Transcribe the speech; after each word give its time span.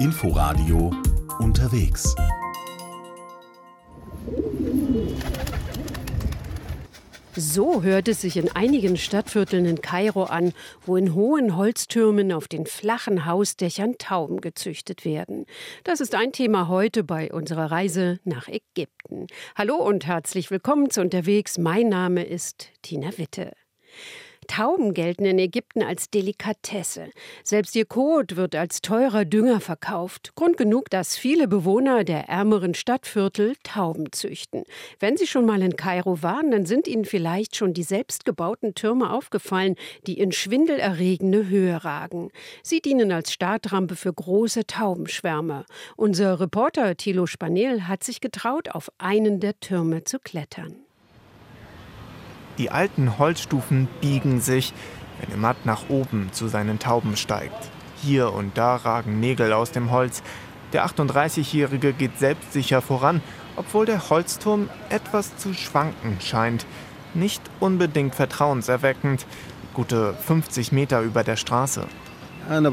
Inforadio 0.00 0.92
unterwegs. 1.40 2.14
So 7.34 7.82
hört 7.82 8.06
es 8.06 8.20
sich 8.20 8.36
in 8.36 8.48
einigen 8.52 8.96
Stadtvierteln 8.96 9.64
in 9.66 9.80
Kairo 9.80 10.22
an, 10.22 10.52
wo 10.86 10.96
in 10.96 11.14
hohen 11.14 11.56
Holztürmen 11.56 12.30
auf 12.30 12.46
den 12.46 12.66
flachen 12.66 13.26
Hausdächern 13.26 13.98
Tauben 13.98 14.40
gezüchtet 14.40 15.04
werden. 15.04 15.46
Das 15.82 16.00
ist 16.00 16.14
ein 16.14 16.30
Thema 16.30 16.68
heute 16.68 17.02
bei 17.02 17.32
unserer 17.32 17.72
Reise 17.72 18.20
nach 18.22 18.46
Ägypten. 18.46 19.26
Hallo 19.56 19.74
und 19.74 20.06
herzlich 20.06 20.52
willkommen 20.52 20.90
zu 20.90 21.00
Unterwegs. 21.00 21.58
Mein 21.58 21.88
Name 21.88 22.22
ist 22.22 22.70
Tina 22.82 23.18
Witte. 23.18 23.50
Tauben 24.48 24.94
gelten 24.94 25.24
in 25.24 25.38
Ägypten 25.38 25.82
als 25.82 26.10
Delikatesse. 26.10 27.10
Selbst 27.44 27.76
ihr 27.76 27.84
Kot 27.84 28.34
wird 28.34 28.56
als 28.56 28.82
teurer 28.82 29.24
Dünger 29.24 29.60
verkauft. 29.60 30.32
Grund 30.34 30.56
genug, 30.56 30.90
dass 30.90 31.16
viele 31.16 31.46
Bewohner 31.46 32.02
der 32.02 32.28
ärmeren 32.28 32.74
Stadtviertel 32.74 33.54
Tauben 33.62 34.10
züchten. 34.10 34.64
Wenn 34.98 35.16
sie 35.16 35.28
schon 35.28 35.46
mal 35.46 35.62
in 35.62 35.76
Kairo 35.76 36.22
waren, 36.22 36.50
dann 36.50 36.66
sind 36.66 36.88
ihnen 36.88 37.04
vielleicht 37.04 37.54
schon 37.54 37.74
die 37.74 37.84
selbstgebauten 37.84 38.74
Türme 38.74 39.12
aufgefallen, 39.12 39.76
die 40.06 40.18
in 40.18 40.32
schwindelerregende 40.32 41.46
Höhe 41.46 41.84
ragen. 41.84 42.30
Sie 42.64 42.80
dienen 42.80 43.12
als 43.12 43.32
Startrampe 43.32 43.94
für 43.94 44.12
große 44.12 44.66
Taubenschwärme. 44.66 45.66
Unser 45.96 46.40
Reporter 46.40 46.96
Thilo 46.96 47.26
Spanel 47.26 47.86
hat 47.86 48.02
sich 48.02 48.20
getraut, 48.20 48.70
auf 48.70 48.90
einen 48.98 49.38
der 49.38 49.60
Türme 49.60 50.04
zu 50.04 50.18
klettern. 50.18 50.87
Die 52.58 52.70
alten 52.70 53.18
Holzstufen 53.18 53.88
biegen 54.00 54.40
sich, 54.40 54.72
wenn 55.20 55.32
Imad 55.32 55.64
nach 55.64 55.88
oben 55.88 56.30
zu 56.32 56.48
seinen 56.48 56.78
Tauben 56.78 57.16
steigt. 57.16 57.70
Hier 58.02 58.32
und 58.32 58.58
da 58.58 58.76
ragen 58.76 59.20
Nägel 59.20 59.52
aus 59.52 59.70
dem 59.70 59.90
Holz. 59.90 60.22
Der 60.72 60.84
38-Jährige 60.86 61.92
geht 61.92 62.18
selbstsicher 62.18 62.82
voran, 62.82 63.22
obwohl 63.56 63.86
der 63.86 64.10
Holzturm 64.10 64.68
etwas 64.90 65.36
zu 65.36 65.54
schwanken 65.54 66.18
scheint. 66.20 66.66
Nicht 67.14 67.42
unbedingt 67.60 68.14
vertrauenserweckend. 68.14 69.24
Gute 69.72 70.14
50 70.14 70.72
Meter 70.72 71.00
über 71.00 71.24
der 71.24 71.36
Straße. 71.36 71.86
Wenn 72.48 72.64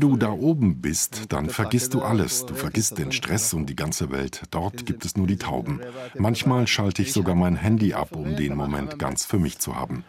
du 0.00 0.16
da 0.16 0.30
oben 0.30 0.80
bist, 0.80 1.32
dann 1.32 1.48
vergisst 1.50 1.94
du 1.94 2.02
alles. 2.02 2.46
Du 2.46 2.54
vergisst 2.54 2.98
den 2.98 3.12
Stress 3.12 3.54
und 3.54 3.66
die 3.66 3.76
ganze 3.76 4.10
Welt. 4.10 4.42
Dort 4.50 4.86
gibt 4.86 5.04
es 5.04 5.16
nur 5.16 5.28
die 5.28 5.36
Tauben. 5.36 5.80
Manchmal 6.18 6.66
schalte 6.66 7.02
ich 7.02 7.12
sogar 7.12 7.36
mein 7.36 7.54
Handy 7.54 7.94
ab, 7.94 8.16
um 8.16 8.34
den 8.34 8.56
Moment 8.56 8.98
ganz 8.98 9.24
für 9.24 9.38
mich 9.38 9.60
zu 9.60 9.76
haben. 9.76 10.04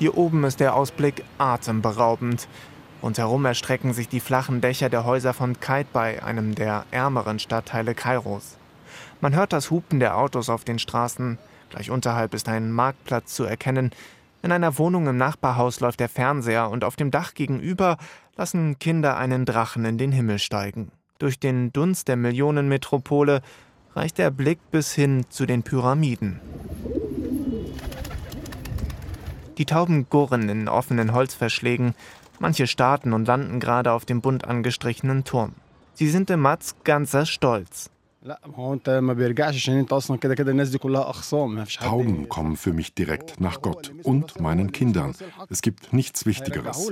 Hier 0.00 0.18
oben 0.18 0.42
ist 0.42 0.58
der 0.58 0.74
Ausblick 0.74 1.22
atemberaubend. 1.38 2.48
Rundherum 3.00 3.44
erstrecken 3.44 3.92
sich 3.92 4.08
die 4.08 4.18
flachen 4.20 4.60
Dächer 4.60 4.88
der 4.88 5.04
Häuser 5.04 5.34
von 5.34 5.60
Kaitbay, 5.60 6.18
einem 6.18 6.56
der 6.56 6.84
ärmeren 6.90 7.38
Stadtteile 7.38 7.94
Kairos. 7.94 8.56
Man 9.20 9.36
hört 9.36 9.52
das 9.52 9.70
Hupen 9.70 10.00
der 10.00 10.16
Autos 10.16 10.48
auf 10.48 10.64
den 10.64 10.78
Straßen. 10.80 11.38
Gleich 11.74 11.90
unterhalb 11.90 12.34
ist 12.34 12.48
ein 12.48 12.70
Marktplatz 12.70 13.34
zu 13.34 13.42
erkennen. 13.42 13.90
In 14.44 14.52
einer 14.52 14.78
Wohnung 14.78 15.08
im 15.08 15.16
Nachbarhaus 15.16 15.80
läuft 15.80 15.98
der 15.98 16.08
Fernseher 16.08 16.70
und 16.70 16.84
auf 16.84 16.94
dem 16.94 17.10
Dach 17.10 17.34
gegenüber 17.34 17.98
lassen 18.36 18.78
Kinder 18.78 19.16
einen 19.16 19.44
Drachen 19.44 19.84
in 19.84 19.98
den 19.98 20.12
Himmel 20.12 20.38
steigen. 20.38 20.92
Durch 21.18 21.40
den 21.40 21.72
Dunst 21.72 22.06
der 22.06 22.14
Millionenmetropole 22.14 23.42
reicht 23.96 24.18
der 24.18 24.30
Blick 24.30 24.60
bis 24.70 24.92
hin 24.92 25.26
zu 25.30 25.46
den 25.46 25.64
Pyramiden. 25.64 26.38
Die 29.58 29.66
Tauben 29.66 30.08
gurren 30.08 30.48
in 30.48 30.68
offenen 30.68 31.12
Holzverschlägen, 31.12 31.96
manche 32.38 32.68
starten 32.68 33.12
und 33.12 33.26
landen 33.26 33.58
gerade 33.58 33.90
auf 33.90 34.04
dem 34.04 34.20
bunt 34.20 34.44
angestrichenen 34.46 35.24
Turm. 35.24 35.54
Sie 35.94 36.08
sind 36.08 36.30
im 36.30 36.38
Matz 36.38 36.76
ganzer 36.84 37.26
Stolz. 37.26 37.90
Tauben 41.78 42.28
kommen 42.30 42.56
für 42.56 42.72
mich 42.72 42.94
direkt 42.94 43.38
nach 43.38 43.60
Gott 43.60 43.92
und 44.02 44.40
meinen 44.40 44.72
Kindern. 44.72 45.14
Es 45.50 45.60
gibt 45.60 45.92
nichts 45.92 46.24
Wichtigeres. 46.24 46.90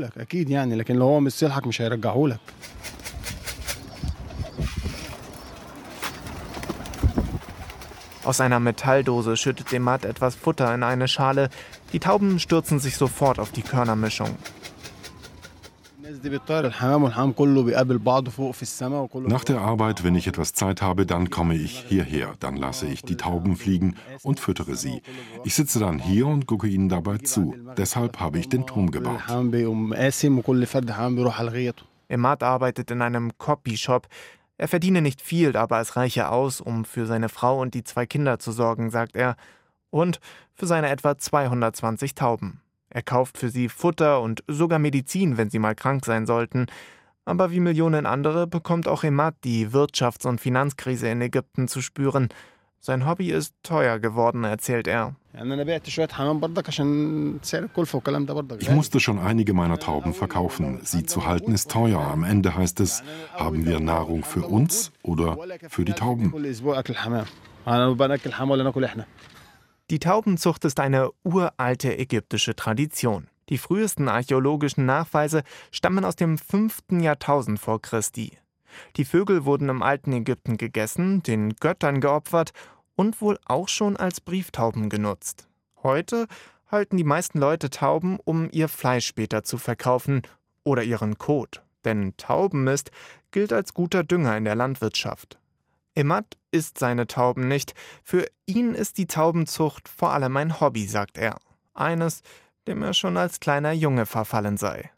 Aus 8.25 8.41
einer 8.41 8.61
Metalldose 8.61 9.37
schüttet 9.39 9.73
Demat 9.73 10.05
etwas 10.05 10.35
Futter 10.35 10.75
in 10.75 10.83
eine 10.83 11.09
Schale. 11.09 11.49
Die 11.95 11.99
Tauben 11.99 12.39
stürzen 12.41 12.79
sich 12.79 12.97
sofort 12.97 13.39
auf 13.39 13.53
die 13.53 13.63
Körnermischung. 13.63 14.37
Nach 19.29 19.45
der 19.45 19.61
Arbeit, 19.61 20.05
wenn 20.05 20.15
ich 20.15 20.27
etwas 20.27 20.53
Zeit 20.53 20.83
habe, 20.83 21.07
dann 21.07 21.31
komme 21.31 21.55
ich 21.55 21.85
hierher. 21.89 22.35
Dann 22.41 22.57
lasse 22.57 22.87
ich 22.87 23.03
die 23.03 23.17
Tauben 23.17 23.57
fliegen 23.57 23.97
und 24.23 24.41
füttere 24.41 24.77
sie. 24.77 25.03
Ich 25.45 25.55
sitze 25.55 25.79
dann 25.79 25.99
hier 25.99 26.27
und 26.27 26.47
gucke 26.47 26.69
ihnen 26.69 26.89
dabei 26.89 27.19
zu. 27.19 27.55
Deshalb 27.77 28.21
habe 28.21 28.39
ich 28.39 28.49
den 28.49 28.67
Turm 28.67 28.91
gebaut. 28.91 29.21
Emad 32.09 32.43
arbeitet 32.43 32.91
in 32.91 33.03
einem 33.03 33.37
Copyshop. 33.39 34.09
Er 34.59 34.69
verdiene 34.69 35.03
nicht 35.03 35.21
viel, 35.21 35.57
aber 35.57 35.81
es 35.81 35.97
reiche 35.97 36.29
aus, 36.29 36.61
um 36.61 36.85
für 36.85 37.07
seine 37.07 37.29
Frau 37.29 37.61
und 37.61 37.75
die 37.75 37.85
zwei 37.85 38.07
Kinder 38.07 38.39
zu 38.39 38.53
sorgen, 38.53 38.91
sagt 38.91 39.17
er. 39.17 39.37
Und 39.91 40.21
für 40.55 40.67
seine 40.67 40.89
etwa 40.89 41.19
220 41.19 42.15
Tauben. 42.15 42.62
Er 42.95 43.03
kauft 43.03 43.39
für 43.39 43.49
sie 43.49 43.71
Futter 43.71 44.21
und 44.21 44.45
sogar 44.49 44.79
Medizin, 44.79 45.39
wenn 45.39 45.49
sie 45.49 45.59
mal 45.59 45.75
krank 45.75 46.05
sein 46.05 46.27
sollten. 46.27 46.67
Aber 47.25 47.51
wie 47.51 47.61
Millionen 47.61 48.05
andere 48.05 48.47
bekommt 48.47 48.87
auch 48.87 49.03
Emad 49.03 49.35
die 49.45 49.69
Wirtschafts- 49.69 50.27
und 50.27 50.41
Finanzkrise 50.41 51.09
in 51.09 51.23
Ägypten 51.23 51.69
zu 51.69 51.81
spüren. 51.81 52.29
Sein 52.81 53.07
Hobby 53.07 53.31
ist 53.31 53.55
teuer 53.63 53.99
geworden, 54.01 54.45
erzählt 54.45 54.89
er. 54.89 55.15
Ich 58.59 58.71
musste 58.71 59.01
schon 59.01 59.19
einige 59.21 59.55
meiner 59.55 59.79
Tauben 59.79 60.13
verkaufen. 60.13 60.81
Sie 60.83 61.07
zu 61.07 61.25
halten 61.25 61.53
ist 61.53 61.71
teuer. 61.71 62.01
Am 62.01 62.25
Ende 62.25 62.57
heißt 62.57 62.81
es, 62.81 63.03
haben 63.33 63.65
wir 63.65 63.81
Nahrung 63.81 64.25
für 64.25 64.43
uns 64.43 64.91
oder 65.03 65.39
für 65.69 65.85
die 65.85 65.93
Tauben? 65.93 66.33
Die 69.91 69.99
Taubenzucht 69.99 70.65
ist 70.65 70.81
eine 70.81 71.11
uralte 71.23 71.99
ägyptische 71.99 72.57
Tradition. 72.57 73.29
Die 73.49 73.59
frühesten 73.59 74.09
archäologischen 74.09 74.87
Nachweise 74.87 75.43
stammen 75.71 76.05
aus 76.05 76.17
dem 76.17 76.39
5. 76.39 76.85
Jahrtausend 77.01 77.59
vor 77.59 77.83
Christi. 77.83 78.39
Die 78.97 79.05
Vögel 79.05 79.45
wurden 79.45 79.69
im 79.69 79.83
alten 79.83 80.13
Ägypten 80.13 80.57
gegessen, 80.57 81.23
den 81.23 81.57
Göttern 81.57 82.01
geopfert 82.01 82.53
und 82.95 83.21
wohl 83.21 83.39
auch 83.45 83.69
schon 83.69 83.97
als 83.97 84.21
Brieftauben 84.21 84.89
genutzt. 84.89 85.49
Heute 85.83 86.27
halten 86.69 86.97
die 86.97 87.05
meisten 87.05 87.39
Leute 87.39 87.69
Tauben, 87.69 88.19
um 88.25 88.49
ihr 88.51 88.69
Fleisch 88.69 89.07
später 89.07 89.43
zu 89.43 89.59
verkaufen 89.59 90.23
oder 90.65 90.83
ihren 90.83 91.19
Kot. 91.19 91.63
Denn 91.85 92.17
Taubenmist 92.17 92.91
gilt 93.31 93.53
als 93.53 93.75
guter 93.75 94.05
Dünger 94.05 94.37
in 94.37 94.45
der 94.45 94.55
Landwirtschaft. 94.55 95.39
Imad 95.95 96.39
isst 96.51 96.79
seine 96.79 97.07
Tauben 97.07 97.49
nicht. 97.49 97.75
Für 98.03 98.27
ihn 98.47 98.75
ist 98.75 98.99
die 98.99 99.07
Taubenzucht 99.07 99.89
vor 99.89 100.13
allem 100.13 100.37
ein 100.37 100.61
Hobby, 100.61 100.87
sagt 100.87 101.19
er. 101.19 101.39
Eines, 101.75 102.23
dem 102.69 102.83
er 102.83 102.95
schon 102.95 103.17
als 103.17 103.41
kleiner 103.41 103.73
Junge 103.73 104.07
verfallen 104.07 104.57
sei. 104.57 104.91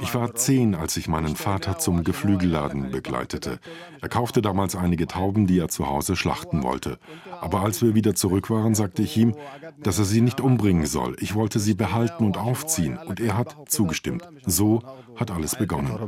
Ich 0.00 0.14
war 0.14 0.34
zehn, 0.34 0.74
als 0.74 0.96
ich 0.96 1.08
meinen 1.08 1.36
Vater 1.36 1.78
zum 1.78 2.02
Geflügelladen 2.02 2.90
begleitete. 2.90 3.58
Er 4.00 4.08
kaufte 4.08 4.40
damals 4.40 4.74
einige 4.74 5.06
Tauben, 5.06 5.46
die 5.46 5.58
er 5.58 5.68
zu 5.68 5.86
Hause 5.86 6.16
schlachten 6.16 6.62
wollte. 6.62 6.98
Aber 7.40 7.60
als 7.60 7.82
wir 7.82 7.94
wieder 7.94 8.14
zurück 8.14 8.48
waren, 8.48 8.74
sagte 8.74 9.02
ich 9.02 9.16
ihm, 9.18 9.36
dass 9.78 9.98
er 9.98 10.06
sie 10.06 10.22
nicht 10.22 10.40
umbringen 10.40 10.86
soll. 10.86 11.14
Ich 11.20 11.34
wollte 11.34 11.58
sie 11.58 11.74
behalten 11.74 12.24
und 12.24 12.38
aufziehen, 12.38 12.96
und 12.96 13.20
er 13.20 13.36
hat 13.36 13.54
zugestimmt. 13.68 14.26
So 14.46 14.82
hat 15.16 15.30
alles 15.30 15.56
begonnen. 15.56 15.98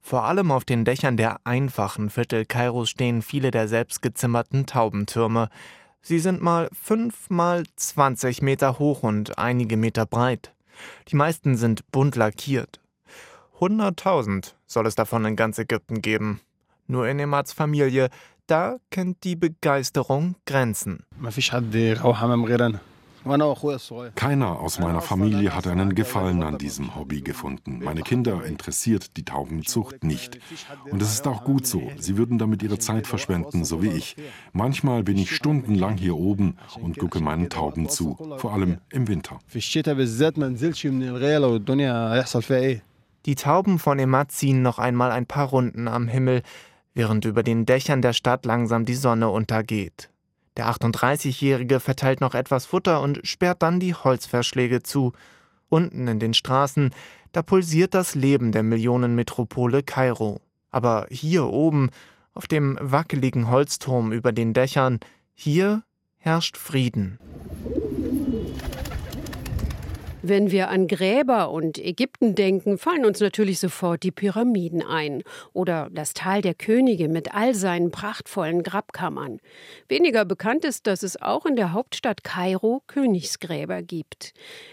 Vor 0.00 0.24
allem 0.24 0.50
auf 0.50 0.64
den 0.64 0.84
Dächern 0.84 1.16
der 1.16 1.40
einfachen 1.44 2.10
Viertel 2.10 2.44
Kairos 2.44 2.90
stehen 2.90 3.22
viele 3.22 3.50
der 3.50 3.68
selbstgezimmerten 3.68 4.66
Taubentürme. 4.66 5.48
Sie 6.02 6.18
sind 6.18 6.42
mal 6.42 6.68
fünf 6.72 7.30
mal 7.30 7.64
zwanzig 7.76 8.42
Meter 8.42 8.78
hoch 8.78 9.02
und 9.02 9.38
einige 9.38 9.76
Meter 9.76 10.04
breit. 10.04 10.52
Die 11.08 11.16
meisten 11.16 11.56
sind 11.56 11.90
bunt 11.92 12.16
lackiert. 12.16 12.80
Hunderttausend 13.60 14.56
soll 14.66 14.86
es 14.86 14.94
davon 14.94 15.24
in 15.24 15.36
ganz 15.36 15.58
Ägypten 15.58 16.02
geben. 16.02 16.40
Nur 16.86 17.08
in 17.08 17.18
Emats 17.18 17.52
Familie, 17.52 18.10
da 18.46 18.76
kennt 18.90 19.24
die 19.24 19.36
Begeisterung 19.36 20.34
Grenzen. 20.44 21.04
Keiner 24.14 24.60
aus 24.60 24.78
meiner 24.78 25.00
Familie 25.00 25.54
hat 25.54 25.66
einen 25.66 25.94
Gefallen 25.94 26.42
an 26.42 26.58
diesem 26.58 26.94
Hobby 26.94 27.22
gefunden. 27.22 27.80
Meine 27.82 28.02
Kinder 28.02 28.44
interessiert 28.44 29.16
die 29.16 29.24
Taubenzucht 29.24 30.04
nicht. 30.04 30.38
Und 30.90 31.00
es 31.00 31.12
ist 31.12 31.26
auch 31.26 31.44
gut 31.44 31.66
so. 31.66 31.82
Sie 31.96 32.16
würden 32.16 32.38
damit 32.38 32.62
ihre 32.62 32.78
Zeit 32.78 33.06
verschwenden, 33.06 33.64
so 33.64 33.82
wie 33.82 33.88
ich. 33.88 34.16
Manchmal 34.52 35.02
bin 35.02 35.16
ich 35.16 35.34
stundenlang 35.34 35.96
hier 35.96 36.16
oben 36.16 36.56
und 36.80 36.98
gucke 36.98 37.20
meinen 37.20 37.48
Tauben 37.48 37.88
zu, 37.88 38.16
vor 38.36 38.52
allem 38.52 38.78
im 38.90 39.08
Winter. 39.08 39.38
Die 43.26 43.34
Tauben 43.36 43.78
von 43.78 43.98
Emad 43.98 44.32
ziehen 44.32 44.60
noch 44.60 44.78
einmal 44.78 45.10
ein 45.10 45.26
paar 45.26 45.48
Runden 45.48 45.88
am 45.88 46.08
Himmel, 46.08 46.42
während 46.92 47.24
über 47.24 47.42
den 47.42 47.64
Dächern 47.64 48.02
der 48.02 48.12
Stadt 48.12 48.44
langsam 48.44 48.84
die 48.84 48.94
Sonne 48.94 49.30
untergeht. 49.30 50.10
Der 50.56 50.68
38-Jährige 50.68 51.80
verteilt 51.80 52.20
noch 52.20 52.34
etwas 52.34 52.66
Futter 52.66 53.00
und 53.00 53.20
sperrt 53.26 53.62
dann 53.62 53.80
die 53.80 53.94
Holzverschläge 53.94 54.82
zu. 54.82 55.12
Unten 55.68 56.06
in 56.06 56.20
den 56.20 56.34
Straßen, 56.34 56.94
da 57.32 57.42
pulsiert 57.42 57.94
das 57.94 58.14
Leben 58.14 58.52
der 58.52 58.62
Millionenmetropole 58.62 59.82
Kairo. 59.82 60.40
Aber 60.70 61.06
hier 61.10 61.46
oben, 61.46 61.90
auf 62.32 62.46
dem 62.46 62.78
wackeligen 62.80 63.50
Holzturm 63.50 64.12
über 64.12 64.32
den 64.32 64.54
Dächern, 64.54 65.00
hier 65.34 65.82
herrscht 66.18 66.56
Frieden. 66.56 67.18
Wenn 70.26 70.50
wir 70.50 70.70
an 70.70 70.88
Gräber 70.88 71.50
und 71.50 71.76
Ägypten 71.76 72.34
denken, 72.34 72.78
fallen 72.78 73.04
uns 73.04 73.20
natürlich 73.20 73.60
sofort 73.60 74.02
die 74.02 74.10
Pyramiden 74.10 74.82
ein 74.82 75.22
oder 75.52 75.90
das 75.92 76.14
Tal 76.14 76.40
der 76.40 76.54
Könige 76.54 77.10
mit 77.10 77.34
all 77.34 77.54
seinen 77.54 77.90
prachtvollen 77.90 78.62
Grabkammern. 78.62 79.38
Weniger 79.86 80.24
bekannt 80.24 80.64
ist, 80.64 80.86
dass 80.86 81.02
es 81.02 81.20
auch 81.20 81.44
in 81.44 81.56
der 81.56 81.74
Hauptstadt 81.74 82.24
Kairo 82.24 82.82
Königsgräber 82.86 83.82
gibt. 83.82 84.32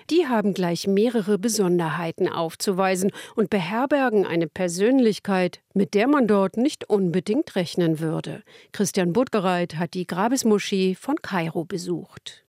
Die 0.09 0.25
haben 0.25 0.53
gleich 0.53 0.87
mehrere 0.87 1.37
Besonderheiten 1.37 2.29
aufzuweisen 2.29 3.11
und 3.35 3.49
beherbergen 3.49 4.25
eine 4.25 4.47
Persönlichkeit, 4.47 5.59
mit 5.73 5.95
der 5.95 6.07
man 6.07 6.27
dort 6.27 6.55
nicht 6.55 6.89
unbedingt 6.89 7.57
rechnen 7.57 7.99
würde. 7.99 8.43
Christian 8.71 9.11
Budgereit 9.11 9.75
hat 9.75 9.95
die 9.95 10.07
Grabesmoschee 10.07 10.95
von 10.95 11.17
Kairo 11.21 11.65
besucht. 11.65 12.45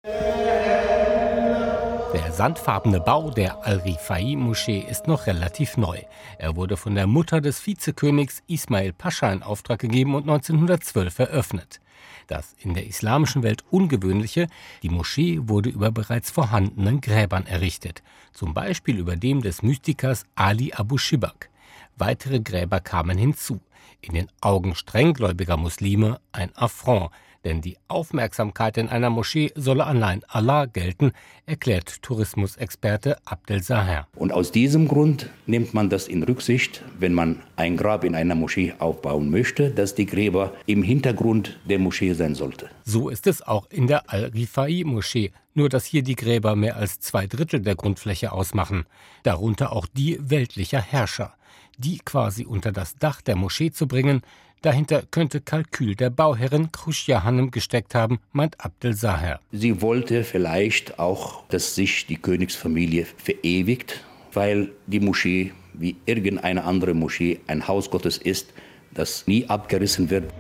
Der 2.12 2.32
sandfarbene 2.32 3.00
Bau 3.00 3.30
der 3.30 3.64
Al-Rifai-Moschee 3.64 4.80
ist 4.80 5.06
noch 5.06 5.28
relativ 5.28 5.76
neu. 5.76 6.00
Er 6.38 6.56
wurde 6.56 6.76
von 6.76 6.96
der 6.96 7.06
Mutter 7.06 7.40
des 7.40 7.64
Vizekönigs 7.64 8.42
Ismail 8.48 8.92
Pascha 8.92 9.32
in 9.32 9.44
Auftrag 9.44 9.78
gegeben 9.78 10.16
und 10.16 10.28
1912 10.28 11.18
eröffnet. 11.20 11.80
Das 12.26 12.56
in 12.58 12.74
der 12.74 12.86
islamischen 12.86 13.44
Welt 13.44 13.64
ungewöhnliche, 13.70 14.48
die 14.82 14.88
Moschee 14.88 15.38
wurde 15.42 15.70
über 15.70 15.92
bereits 15.92 16.32
vorhandenen 16.32 17.00
Gräbern 17.00 17.46
errichtet, 17.46 18.02
zum 18.32 18.54
Beispiel 18.54 18.98
über 18.98 19.14
dem 19.14 19.40
des 19.40 19.62
Mystikers 19.62 20.24
Ali 20.34 20.72
Abu 20.72 20.98
Shibak. 20.98 21.48
Weitere 21.96 22.40
Gräber 22.40 22.80
kamen 22.80 23.18
hinzu, 23.18 23.60
in 24.00 24.14
den 24.14 24.28
Augen 24.40 24.74
strenggläubiger 24.74 25.56
Muslime 25.56 26.20
ein 26.32 26.50
Affront, 26.56 27.10
denn 27.44 27.60
die 27.60 27.76
Aufmerksamkeit 27.88 28.76
in 28.76 28.88
einer 28.88 29.10
Moschee 29.10 29.52
solle 29.54 29.86
allein 29.86 30.22
Allah 30.28 30.66
gelten, 30.66 31.12
erklärt 31.46 32.02
Tourismusexperte 32.02 33.16
Abdel 33.24 33.62
Saher. 33.62 34.06
Und 34.16 34.32
aus 34.32 34.52
diesem 34.52 34.88
Grund 34.88 35.30
nimmt 35.46 35.74
man 35.74 35.90
das 35.90 36.08
in 36.08 36.22
Rücksicht, 36.22 36.82
wenn 36.98 37.14
man 37.14 37.42
ein 37.56 37.76
Grab 37.76 38.04
in 38.04 38.14
einer 38.14 38.34
Moschee 38.34 38.74
aufbauen 38.78 39.30
möchte, 39.30 39.70
dass 39.70 39.94
die 39.94 40.06
Gräber 40.06 40.52
im 40.66 40.82
Hintergrund 40.82 41.58
der 41.64 41.78
Moschee 41.78 42.12
sein 42.12 42.34
sollte. 42.34 42.70
So 42.84 43.08
ist 43.08 43.26
es 43.26 43.42
auch 43.42 43.70
in 43.70 43.86
der 43.86 44.10
Al-Rifai-Moschee, 44.10 45.32
nur 45.54 45.68
dass 45.68 45.84
hier 45.84 46.02
die 46.02 46.16
Gräber 46.16 46.56
mehr 46.56 46.76
als 46.76 47.00
zwei 47.00 47.26
Drittel 47.26 47.60
der 47.60 47.74
Grundfläche 47.74 48.32
ausmachen, 48.32 48.84
darunter 49.22 49.72
auch 49.72 49.86
die 49.86 50.18
weltlicher 50.20 50.80
Herrscher. 50.80 51.34
Die 51.78 51.98
quasi 51.98 52.44
unter 52.44 52.72
das 52.72 52.96
Dach 52.96 53.22
der 53.22 53.36
Moschee 53.36 53.70
zu 53.70 53.88
bringen, 53.88 54.20
Dahinter 54.62 55.02
könnte 55.10 55.40
Kalkül 55.40 55.94
der 55.94 56.10
Bauherrin 56.10 56.70
Kruschja 56.70 57.24
Hanem 57.24 57.50
gesteckt 57.50 57.94
haben, 57.94 58.18
meint 58.32 58.62
Abdel 58.62 58.92
Saher. 58.92 59.40
Sie 59.52 59.80
wollte 59.80 60.22
vielleicht 60.22 60.98
auch, 60.98 61.44
dass 61.48 61.74
sich 61.74 62.06
die 62.06 62.18
Königsfamilie 62.18 63.06
verewigt, 63.16 64.04
weil 64.34 64.70
die 64.86 65.00
Moschee 65.00 65.52
wie 65.72 65.96
irgendeine 66.04 66.64
andere 66.64 66.92
Moschee 66.92 67.40
ein 67.46 67.66
Haus 67.68 67.90
Gottes 67.90 68.18
ist, 68.18 68.52
das 68.92 69.26
nie 69.26 69.46
abgerissen 69.46 70.10
wird. 70.10 70.30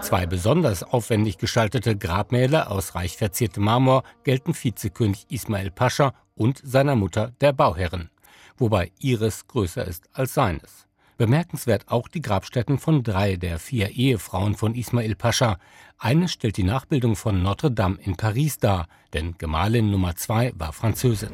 Zwei 0.00 0.26
besonders 0.26 0.82
aufwendig 0.82 1.38
gestaltete 1.38 1.96
Grabmäler 1.96 2.72
aus 2.72 2.96
reich 2.96 3.16
verziertem 3.16 3.64
Marmor 3.64 4.02
gelten 4.24 4.52
Vizekönig 4.52 5.26
Ismail 5.28 5.70
Pascha 5.70 6.12
und 6.34 6.60
seiner 6.64 6.96
Mutter 6.96 7.32
der 7.40 7.52
Bauherrin, 7.52 8.10
wobei 8.58 8.90
ihres 8.98 9.46
größer 9.46 9.86
ist 9.86 10.08
als 10.12 10.34
seines. 10.34 10.88
Bemerkenswert 11.16 11.88
auch 11.88 12.08
die 12.08 12.22
Grabstätten 12.22 12.78
von 12.78 13.02
drei 13.02 13.36
der 13.36 13.58
vier 13.58 13.90
Ehefrauen 13.90 14.56
von 14.56 14.74
Ismail 14.74 15.14
Pascha. 15.14 15.58
Eine 15.98 16.28
stellt 16.28 16.56
die 16.56 16.64
Nachbildung 16.64 17.14
von 17.14 17.42
Notre 17.42 17.70
Dame 17.70 17.98
in 18.02 18.16
Paris 18.16 18.58
dar, 18.58 18.88
denn 19.12 19.38
Gemahlin 19.38 19.90
Nummer 19.90 20.16
zwei 20.16 20.52
war 20.56 20.72
Französin. 20.72 21.30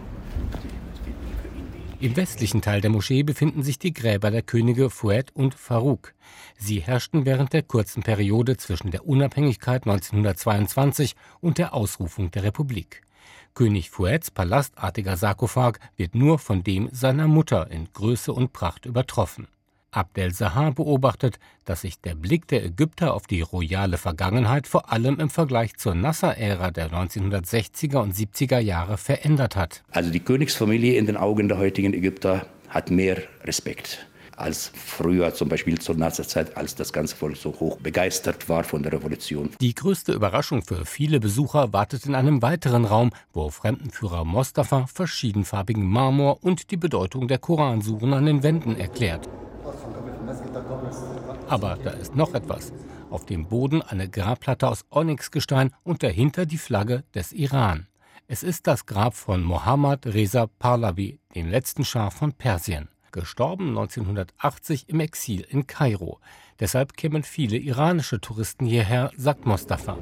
Im 1.98 2.16
westlichen 2.16 2.62
Teil 2.62 2.80
der 2.80 2.90
Moschee 2.90 3.22
befinden 3.22 3.62
sich 3.62 3.78
die 3.78 3.92
Gräber 3.92 4.30
der 4.30 4.42
Könige 4.42 4.88
Fouad 4.88 5.32
und 5.34 5.54
Farouk. 5.54 6.14
Sie 6.56 6.80
herrschten 6.80 7.26
während 7.26 7.52
der 7.52 7.62
kurzen 7.62 8.02
Periode 8.02 8.56
zwischen 8.56 8.90
der 8.90 9.06
Unabhängigkeit 9.06 9.86
1922 9.86 11.14
und 11.40 11.58
der 11.58 11.74
Ausrufung 11.74 12.30
der 12.30 12.44
Republik. 12.44 13.02
König 13.54 13.90
Fouads 13.90 14.30
palastartiger 14.30 15.16
Sarkophag 15.16 15.78
wird 15.96 16.14
nur 16.14 16.38
von 16.38 16.62
dem 16.62 16.88
seiner 16.90 17.28
Mutter 17.28 17.70
in 17.70 17.92
Größe 17.92 18.32
und 18.32 18.54
Pracht 18.54 18.86
übertroffen. 18.86 19.48
Abdel 19.90 20.32
Sahar 20.32 20.72
beobachtet, 20.72 21.38
dass 21.64 21.82
sich 21.82 22.00
der 22.00 22.14
Blick 22.14 22.46
der 22.48 22.64
Ägypter 22.64 23.14
auf 23.14 23.26
die 23.26 23.42
royale 23.42 23.98
Vergangenheit 23.98 24.66
vor 24.66 24.92
allem 24.92 25.18
im 25.20 25.30
Vergleich 25.30 25.76
zur 25.76 25.94
Nasser-Ära 25.94 26.70
der 26.70 26.90
1960er 26.90 27.98
und 27.98 28.14
70er 28.14 28.58
Jahre 28.58 28.96
verändert 28.96 29.56
hat. 29.56 29.82
Also 29.90 30.10
die 30.10 30.20
Königsfamilie 30.20 30.96
in 30.96 31.06
den 31.06 31.16
Augen 31.16 31.48
der 31.48 31.58
heutigen 31.58 31.94
Ägypter 31.94 32.46
hat 32.68 32.90
mehr 32.90 33.18
Respekt 33.44 34.06
als 34.40 34.72
früher 34.74 35.34
zum 35.34 35.48
Beispiel 35.48 35.78
zur 35.78 35.96
Nasserzeit, 35.96 36.56
als 36.56 36.74
das 36.74 36.92
ganze 36.92 37.14
Volk 37.14 37.36
so 37.36 37.54
hoch 37.60 37.78
begeistert 37.78 38.48
war 38.48 38.64
von 38.64 38.82
der 38.82 38.92
Revolution. 38.92 39.50
Die 39.60 39.74
größte 39.74 40.12
Überraschung 40.12 40.62
für 40.62 40.84
viele 40.86 41.20
Besucher 41.20 41.72
wartet 41.72 42.06
in 42.06 42.14
einem 42.14 42.42
weiteren 42.42 42.84
Raum, 42.84 43.10
wo 43.32 43.50
Fremdenführer 43.50 44.24
Mostafa 44.24 44.86
verschiedenfarbigen 44.86 45.86
Marmor 45.86 46.42
und 46.42 46.70
die 46.70 46.76
Bedeutung 46.76 47.28
der 47.28 47.38
Koransuren 47.38 48.14
an 48.14 48.26
den 48.26 48.42
Wänden 48.42 48.76
erklärt. 48.76 49.28
Aber 51.50 51.76
da 51.82 51.90
ist 51.90 52.14
noch 52.14 52.32
etwas. 52.34 52.72
Auf 53.10 53.26
dem 53.26 53.48
Boden 53.48 53.82
eine 53.82 54.08
Grabplatte 54.08 54.68
aus 54.68 54.84
Onyxgestein 54.90 55.72
und 55.82 56.04
dahinter 56.04 56.46
die 56.46 56.58
Flagge 56.58 57.02
des 57.12 57.32
Iran. 57.32 57.88
Es 58.28 58.44
ist 58.44 58.68
das 58.68 58.86
Grab 58.86 59.14
von 59.14 59.42
Mohammad 59.42 60.06
Reza 60.06 60.46
Pahlavi, 60.46 61.18
dem 61.34 61.50
letzten 61.50 61.84
Schah 61.84 62.10
von 62.10 62.32
Persien 62.32 62.88
gestorben 63.12 63.68
1980 63.70 64.88
im 64.88 65.00
Exil 65.00 65.44
in 65.48 65.66
Kairo. 65.66 66.20
Deshalb 66.60 66.94
kämen 66.94 67.22
viele 67.22 67.56
iranische 67.56 68.20
Touristen 68.20 68.66
hierher, 68.66 69.10
sagt 69.16 69.46
Mostafa. 69.46 69.96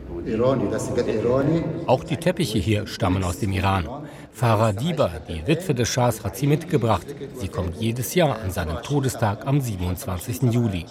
Auch 1.86 2.02
die 2.02 2.16
Teppiche 2.16 2.58
hier 2.58 2.86
stammen 2.88 3.22
aus 3.22 3.38
dem 3.38 3.52
Iran. 3.52 4.08
Farah 4.32 4.72
Diba, 4.72 5.20
die 5.28 5.46
Witwe 5.46 5.74
des 5.74 5.88
Schahs, 5.88 6.24
hat 6.24 6.36
sie 6.36 6.48
mitgebracht. 6.48 7.06
Sie 7.36 7.48
kommt 7.48 7.76
jedes 7.76 8.14
Jahr 8.14 8.40
an 8.40 8.50
seinem 8.50 8.82
Todestag 8.82 9.46
am 9.46 9.60
27. 9.60 10.52
Juli. 10.52 10.84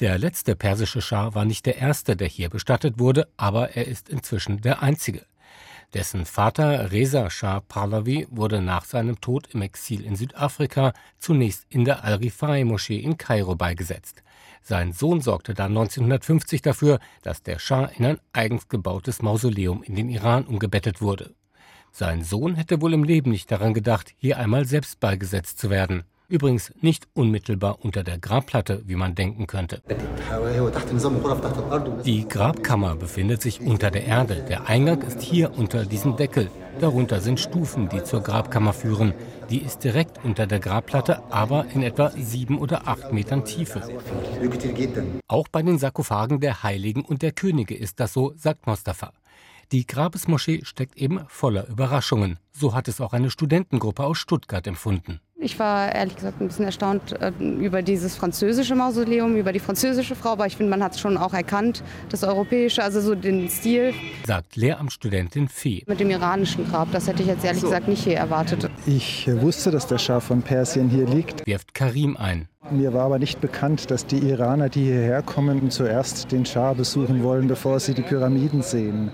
Der 0.00 0.18
letzte 0.18 0.56
persische 0.56 1.00
Schah 1.00 1.34
war 1.34 1.46
nicht 1.46 1.64
der 1.64 1.78
erste, 1.78 2.14
der 2.14 2.28
hier 2.28 2.50
bestattet 2.50 2.98
wurde, 2.98 3.28
aber 3.38 3.76
er 3.76 3.86
ist 3.86 4.10
inzwischen 4.10 4.60
der 4.60 4.82
einzige. 4.82 5.22
Dessen 5.94 6.24
Vater 6.24 6.90
Reza 6.90 7.28
Shah 7.28 7.60
Pahlavi 7.60 8.26
wurde 8.30 8.62
nach 8.62 8.86
seinem 8.86 9.20
Tod 9.20 9.48
im 9.52 9.60
Exil 9.60 10.04
in 10.04 10.16
Südafrika 10.16 10.94
zunächst 11.18 11.66
in 11.68 11.84
der 11.84 12.02
Al-Rifai-Moschee 12.02 12.96
in 12.96 13.18
Kairo 13.18 13.56
beigesetzt. 13.56 14.22
Sein 14.62 14.92
Sohn 14.92 15.20
sorgte 15.20 15.52
dann 15.52 15.72
1950 15.72 16.62
dafür, 16.62 16.98
dass 17.22 17.42
der 17.42 17.58
Schah 17.58 17.84
in 17.84 18.06
ein 18.06 18.20
eigens 18.32 18.68
gebautes 18.68 19.20
Mausoleum 19.20 19.82
in 19.82 19.94
den 19.94 20.08
Iran 20.08 20.46
umgebettet 20.46 21.02
wurde. 21.02 21.34
Sein 21.90 22.24
Sohn 22.24 22.54
hätte 22.54 22.80
wohl 22.80 22.94
im 22.94 23.04
Leben 23.04 23.30
nicht 23.30 23.50
daran 23.52 23.74
gedacht, 23.74 24.14
hier 24.16 24.38
einmal 24.38 24.64
selbst 24.64 24.98
beigesetzt 24.98 25.58
zu 25.58 25.68
werden. 25.68 26.04
Übrigens 26.32 26.72
nicht 26.80 27.08
unmittelbar 27.12 27.84
unter 27.84 28.02
der 28.02 28.16
Grabplatte, 28.16 28.82
wie 28.86 28.94
man 28.94 29.14
denken 29.14 29.46
könnte. 29.46 29.82
Die 32.06 32.26
Grabkammer 32.26 32.96
befindet 32.96 33.42
sich 33.42 33.60
unter 33.60 33.90
der 33.90 34.06
Erde. 34.06 34.36
Der 34.48 34.66
Eingang 34.66 35.02
ist 35.02 35.20
hier 35.20 35.52
unter 35.58 35.84
diesem 35.84 36.16
Deckel. 36.16 36.50
Darunter 36.80 37.20
sind 37.20 37.38
Stufen, 37.38 37.90
die 37.90 38.02
zur 38.02 38.22
Grabkammer 38.22 38.72
führen. 38.72 39.12
Die 39.50 39.58
ist 39.58 39.84
direkt 39.84 40.24
unter 40.24 40.46
der 40.46 40.58
Grabplatte, 40.58 41.22
aber 41.30 41.66
in 41.74 41.82
etwa 41.82 42.08
sieben 42.12 42.58
oder 42.58 42.88
acht 42.88 43.12
Metern 43.12 43.44
Tiefe. 43.44 43.82
Auch 45.28 45.48
bei 45.48 45.62
den 45.62 45.78
Sarkophagen 45.78 46.40
der 46.40 46.62
Heiligen 46.62 47.02
und 47.02 47.20
der 47.20 47.32
Könige 47.32 47.74
ist 47.74 48.00
das 48.00 48.14
so, 48.14 48.32
sagt 48.36 48.66
Mostafa. 48.66 49.12
Die 49.70 49.86
Grabesmoschee 49.86 50.64
steckt 50.64 50.96
eben 50.96 51.20
voller 51.28 51.68
Überraschungen. 51.68 52.38
So 52.52 52.74
hat 52.74 52.88
es 52.88 53.02
auch 53.02 53.12
eine 53.12 53.30
Studentengruppe 53.30 54.04
aus 54.04 54.18
Stuttgart 54.18 54.66
empfunden. 54.66 55.20
Ich 55.42 55.58
war 55.58 55.92
ehrlich 55.92 56.14
gesagt 56.14 56.40
ein 56.40 56.46
bisschen 56.46 56.66
erstaunt 56.66 57.20
äh, 57.20 57.32
über 57.40 57.82
dieses 57.82 58.14
französische 58.14 58.76
Mausoleum, 58.76 59.34
über 59.34 59.52
die 59.52 59.58
französische 59.58 60.14
Frau, 60.14 60.30
aber 60.30 60.46
ich 60.46 60.56
finde, 60.56 60.70
man 60.70 60.84
hat 60.84 60.92
es 60.92 61.00
schon 61.00 61.16
auch 61.16 61.34
erkannt, 61.34 61.82
das 62.10 62.22
europäische, 62.22 62.80
also 62.80 63.00
so 63.00 63.16
den 63.16 63.48
Stil. 63.48 63.92
Sagt 64.24 64.54
Lehramtsstudentin 64.54 65.48
Fee. 65.48 65.82
Mit 65.88 65.98
dem 65.98 66.10
iranischen 66.10 66.68
Grab, 66.70 66.92
das 66.92 67.08
hätte 67.08 67.22
ich 67.22 67.28
jetzt 67.28 67.44
ehrlich 67.44 67.60
so. 67.60 67.66
gesagt 67.66 67.88
nicht 67.88 68.04
hier 68.04 68.18
erwartet. 68.18 68.70
Ich 68.86 69.28
wusste, 69.40 69.72
dass 69.72 69.88
der 69.88 69.98
Schah 69.98 70.20
von 70.20 70.42
Persien 70.42 70.88
hier 70.88 71.06
liegt. 71.06 71.44
Wirft 71.44 71.74
Karim 71.74 72.16
ein. 72.16 72.46
Mir 72.70 72.94
war 72.94 73.06
aber 73.06 73.18
nicht 73.18 73.40
bekannt, 73.40 73.90
dass 73.90 74.06
die 74.06 74.18
Iraner, 74.18 74.68
die 74.68 74.84
hierher 74.84 75.22
kommen, 75.22 75.72
zuerst 75.72 76.30
den 76.30 76.46
Schah 76.46 76.74
besuchen 76.74 77.24
wollen, 77.24 77.48
bevor 77.48 77.80
sie 77.80 77.94
die 77.94 78.02
Pyramiden 78.02 78.62
sehen 78.62 79.10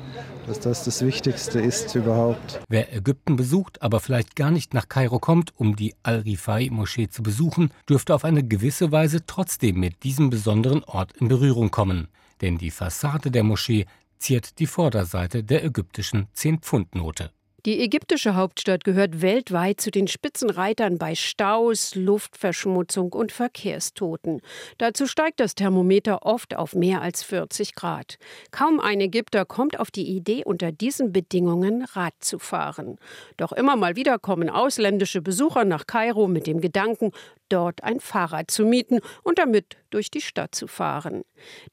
dass 0.49 0.61
das 0.61 0.85
das 0.85 1.05
Wichtigste 1.05 1.61
ist 1.61 1.95
überhaupt. 1.95 2.61
Wer 2.69 2.93
Ägypten 2.95 3.37
besucht, 3.37 3.83
aber 3.83 4.00
vielleicht 4.00 4.35
gar 4.35 4.50
nicht 4.50 4.75
nach 4.75 4.88
Kairo 4.88 5.19
kommt, 5.19 5.52
um 5.57 5.76
die 5.76 5.95
Al-Rifai-Moschee 6.02 7.09
zu 7.09 7.23
besuchen, 7.23 7.71
dürfte 7.88 8.14
auf 8.14 8.25
eine 8.25 8.43
gewisse 8.43 8.90
Weise 8.90 9.25
trotzdem 9.26 9.78
mit 9.78 10.02
diesem 10.02 10.31
besonderen 10.31 10.83
Ort 10.85 11.12
in 11.12 11.28
Berührung 11.28 11.71
kommen. 11.71 12.09
Denn 12.40 12.59
die 12.59 12.71
Fassade 12.71 13.31
der 13.31 13.45
Moschee 13.45 13.87
ziert 14.19 14.59
die 14.59 14.67
Vorderseite 14.67 15.45
der 15.45 15.64
ägyptischen 15.64 16.26
10-Pfund-Note. 16.35 17.31
Die 17.69 17.83
ägyptische 17.83 18.35
Hauptstadt 18.35 18.83
gehört 18.83 19.21
weltweit 19.21 19.79
zu 19.79 19.91
den 19.91 20.09
Spitzenreitern 20.09 20.97
bei 20.97 21.15
Staus, 21.15 21.95
Luftverschmutzung 21.95 23.13
und 23.13 23.31
Verkehrstoten. 23.31 24.41
Dazu 24.79 25.07
steigt 25.07 25.39
das 25.39 25.55
Thermometer 25.55 26.25
oft 26.25 26.57
auf 26.57 26.75
mehr 26.75 27.03
als 27.03 27.23
40 27.23 27.75
Grad. 27.75 28.17
Kaum 28.53 28.81
ein 28.81 29.03
Ägypter 29.03 29.45
kommt 29.45 29.79
auf 29.79 29.91
die 29.91 30.09
Idee, 30.09 30.45
unter 30.47 30.73
diesen 30.73 31.13
Bedingungen 31.13 31.85
Rad 31.93 32.15
zu 32.21 32.39
fahren. 32.39 32.97
Doch 33.37 33.53
immer 33.53 33.77
mal 33.77 33.97
wieder 33.97 34.19
kommen 34.19 34.49
ausländische 34.49 35.21
Besucher 35.21 35.67
nach 35.67 35.87
Kairo 35.87 36.27
mit 36.27 36.47
dem 36.47 36.63
Gedanken, 36.63 37.13
dort 37.49 37.85
ein 37.85 38.00
Fahrrad 38.00 38.50
zu 38.50 38.64
mieten 38.64 39.00
und 39.23 39.38
damit 39.38 39.76
durch 39.90 40.11
die 40.11 40.21
Stadt 40.21 40.55
zu 40.55 40.67
fahren. 40.67 41.23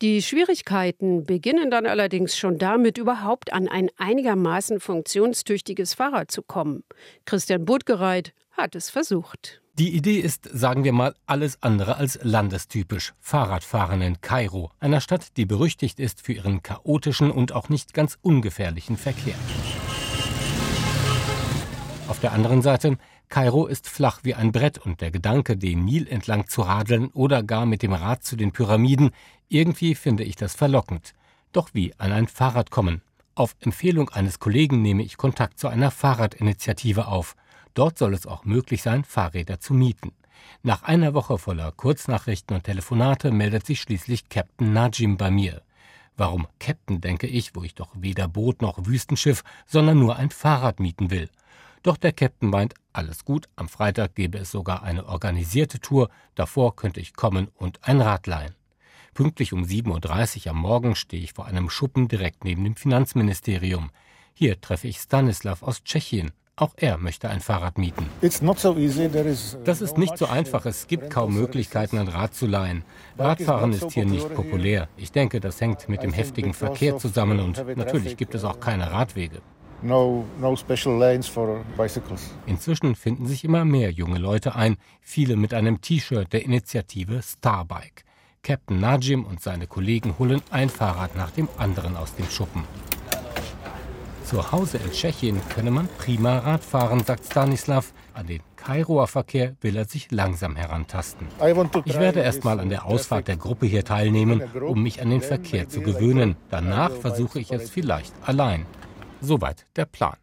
Die 0.01 0.21
Schwierigkeiten 0.21 1.25
beginnen 1.25 1.71
dann 1.71 1.85
allerdings 1.85 2.37
schon 2.37 2.57
damit, 2.57 2.97
überhaupt 2.97 3.53
an 3.53 3.67
ein 3.67 3.89
einigermaßen 3.97 4.79
funktionstüchtiges 4.79 5.93
Fahrrad 5.93 6.31
zu 6.31 6.41
kommen. 6.41 6.83
Christian 7.25 7.65
Budgereit 7.65 8.33
hat 8.51 8.75
es 8.75 8.89
versucht. 8.89 9.61
Die 9.77 9.93
Idee 9.93 10.19
ist, 10.19 10.47
sagen 10.53 10.85
wir 10.85 10.93
mal, 10.93 11.15
alles 11.25 11.61
andere 11.61 11.97
als 11.97 12.17
landestypisch. 12.23 13.13
Fahrradfahren 13.19 14.01
in 14.01 14.21
Kairo, 14.21 14.71
einer 14.79 15.01
Stadt, 15.01 15.35
die 15.35 15.45
berüchtigt 15.45 15.99
ist 15.99 16.21
für 16.21 16.31
ihren 16.31 16.63
chaotischen 16.63 17.29
und 17.29 17.51
auch 17.51 17.67
nicht 17.67 17.93
ganz 17.93 18.17
ungefährlichen 18.21 18.95
Verkehr. 18.95 19.35
Auf 22.07 22.21
der 22.21 22.31
anderen 22.31 22.61
Seite 22.61 22.97
Kairo 23.35 23.65
ist 23.65 23.89
flach 23.89 24.19
wie 24.23 24.33
ein 24.33 24.53
Brett 24.53 24.77
und 24.77 25.01
der 25.01 25.11
Gedanke, 25.11 25.57
den 25.57 25.83
Nil 25.83 26.07
entlang 26.07 26.47
zu 26.47 26.61
radeln 26.61 27.09
oder 27.09 27.43
gar 27.43 27.65
mit 27.65 27.81
dem 27.81 27.91
Rad 27.91 28.23
zu 28.23 28.37
den 28.37 28.53
Pyramiden, 28.53 29.11
irgendwie 29.49 29.93
finde 29.93 30.23
ich 30.23 30.37
das 30.37 30.55
verlockend. 30.55 31.13
Doch 31.51 31.71
wie 31.73 31.93
an 31.97 32.13
ein 32.13 32.29
Fahrrad 32.29 32.71
kommen? 32.71 33.01
Auf 33.33 33.57
Empfehlung 33.59 34.07
eines 34.07 34.39
Kollegen 34.39 34.81
nehme 34.81 35.03
ich 35.03 35.17
Kontakt 35.17 35.59
zu 35.59 35.67
einer 35.67 35.91
Fahrradinitiative 35.91 37.07
auf. 37.07 37.35
Dort 37.73 37.97
soll 37.97 38.13
es 38.13 38.25
auch 38.25 38.45
möglich 38.45 38.81
sein, 38.81 39.03
Fahrräder 39.03 39.59
zu 39.59 39.73
mieten. 39.73 40.13
Nach 40.63 40.83
einer 40.83 41.13
Woche 41.13 41.37
voller 41.37 41.73
Kurznachrichten 41.73 42.55
und 42.55 42.63
Telefonate 42.63 43.31
meldet 43.31 43.65
sich 43.65 43.81
schließlich 43.81 44.29
Captain 44.29 44.71
Najim 44.71 45.17
bei 45.17 45.29
mir. 45.29 45.61
Warum 46.15 46.47
Captain, 46.57 47.01
denke 47.01 47.27
ich, 47.27 47.53
wo 47.53 47.63
ich 47.63 47.75
doch 47.75 47.89
weder 47.95 48.29
Boot 48.29 48.61
noch 48.61 48.85
Wüstenschiff, 48.85 49.43
sondern 49.65 49.99
nur 49.99 50.15
ein 50.15 50.29
Fahrrad 50.29 50.79
mieten 50.79 51.11
will. 51.11 51.29
Doch 51.83 51.97
der 51.97 52.13
Captain 52.13 52.49
meint, 52.49 52.73
alles 52.97 53.25
gut, 53.25 53.47
am 53.55 53.69
Freitag 53.69 54.15
gäbe 54.15 54.37
es 54.37 54.51
sogar 54.51 54.83
eine 54.83 55.07
organisierte 55.07 55.79
Tour, 55.79 56.09
davor 56.35 56.75
könnte 56.75 56.99
ich 56.99 57.13
kommen 57.13 57.49
und 57.55 57.79
ein 57.83 58.01
Rad 58.01 58.27
leihen. 58.27 58.55
Pünktlich 59.13 59.53
um 59.53 59.63
7.30 59.63 60.45
Uhr 60.45 60.51
am 60.51 60.57
Morgen 60.57 60.95
stehe 60.95 61.23
ich 61.23 61.33
vor 61.33 61.45
einem 61.45 61.69
Schuppen 61.69 62.07
direkt 62.07 62.43
neben 62.43 62.63
dem 62.63 62.75
Finanzministerium. 62.75 63.91
Hier 64.33 64.59
treffe 64.59 64.89
ich 64.89 64.97
Stanislav 64.97 65.63
aus 65.63 65.83
Tschechien. 65.83 66.31
Auch 66.57 66.73
er 66.77 66.97
möchte 66.97 67.29
ein 67.29 67.41
Fahrrad 67.41 67.77
mieten. 67.77 68.05
Das 68.21 69.81
ist 69.81 69.97
nicht 69.97 70.17
so 70.17 70.25
einfach. 70.25 70.65
Es 70.65 70.87
gibt 70.87 71.09
kaum 71.09 71.33
Möglichkeiten, 71.33 71.97
ein 71.97 72.07
Rad 72.07 72.33
zu 72.33 72.45
leihen. 72.45 72.85
Radfahren 73.17 73.73
ist 73.73 73.91
hier 73.91 74.05
nicht 74.05 74.33
populär. 74.33 74.87
Ich 74.95 75.11
denke, 75.11 75.41
das 75.41 75.59
hängt 75.59 75.89
mit 75.89 76.01
dem 76.01 76.13
heftigen 76.13 76.53
Verkehr 76.53 76.97
zusammen 76.97 77.41
und 77.41 77.77
natürlich 77.77 78.15
gibt 78.15 78.35
es 78.35 78.45
auch 78.45 78.61
keine 78.61 78.91
Radwege. 78.91 79.41
No, 79.85 80.25
no 80.39 80.55
special 80.55 80.97
lanes 80.97 81.27
for 81.27 81.63
bicycles. 81.77 82.31
Inzwischen 82.47 82.95
finden 82.95 83.27
sich 83.27 83.43
immer 83.43 83.65
mehr 83.65 83.91
junge 83.91 84.17
Leute 84.17 84.55
ein, 84.55 84.77
viele 84.99 85.35
mit 85.35 85.53
einem 85.53 85.79
T-Shirt 85.79 86.33
der 86.33 86.43
Initiative 86.43 87.21
Starbike. 87.21 88.03
Captain 88.41 88.79
Najim 88.79 89.23
und 89.25 89.41
seine 89.41 89.67
Kollegen 89.67 90.17
holen 90.17 90.41
ein 90.49 90.69
Fahrrad 90.69 91.15
nach 91.15 91.29
dem 91.29 91.47
anderen 91.57 91.97
aus 91.97 92.15
dem 92.15 92.27
Schuppen. 92.31 92.63
Zu 94.23 94.51
Hause 94.51 94.79
in 94.79 94.91
Tschechien 94.91 95.39
könne 95.53 95.69
man 95.69 95.87
prima 95.99 96.39
Rad 96.39 96.63
fahren, 96.63 97.03
sagt 97.03 97.25
Stanislav. 97.25 97.93
An 98.15 98.25
den 98.25 98.41
Kairoer 98.55 99.05
Verkehr 99.05 99.55
will 99.61 99.75
er 99.75 99.85
sich 99.85 100.09
langsam 100.09 100.55
herantasten. 100.55 101.27
Ich 101.85 101.99
werde 101.99 102.21
erst 102.21 102.43
mal 102.43 102.59
an 102.59 102.69
der 102.69 102.85
Ausfahrt 102.85 103.27
der 103.27 103.37
Gruppe 103.37 103.67
hier 103.67 103.85
teilnehmen, 103.85 104.41
um 104.61 104.81
mich 104.81 104.99
an 104.99 105.11
den 105.11 105.21
Verkehr 105.21 105.69
zu 105.69 105.81
gewöhnen. 105.81 106.37
Danach 106.49 106.89
versuche 106.89 107.39
ich 107.39 107.51
es 107.51 107.69
vielleicht 107.69 108.13
allein. 108.25 108.65
Soweit 109.21 109.65
der 109.75 109.85
Plan. 109.85 110.17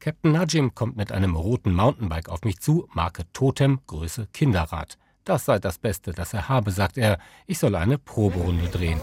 Captain 0.00 0.32
Najim 0.32 0.74
kommt 0.74 0.96
mit 0.96 1.12
einem 1.12 1.36
roten 1.36 1.72
Mountainbike 1.72 2.28
auf 2.28 2.42
mich 2.42 2.58
zu, 2.60 2.88
Marke 2.92 3.22
Totem, 3.32 3.80
Größe 3.86 4.26
Kinderrad. 4.32 4.98
Das 5.24 5.44
sei 5.44 5.60
das 5.60 5.78
Beste, 5.78 6.12
das 6.12 6.34
er 6.34 6.48
habe, 6.48 6.72
sagt 6.72 6.98
er. 6.98 7.18
Ich 7.46 7.58
soll 7.58 7.76
eine 7.76 7.98
Proberunde 7.98 8.66
drehen. 8.68 9.00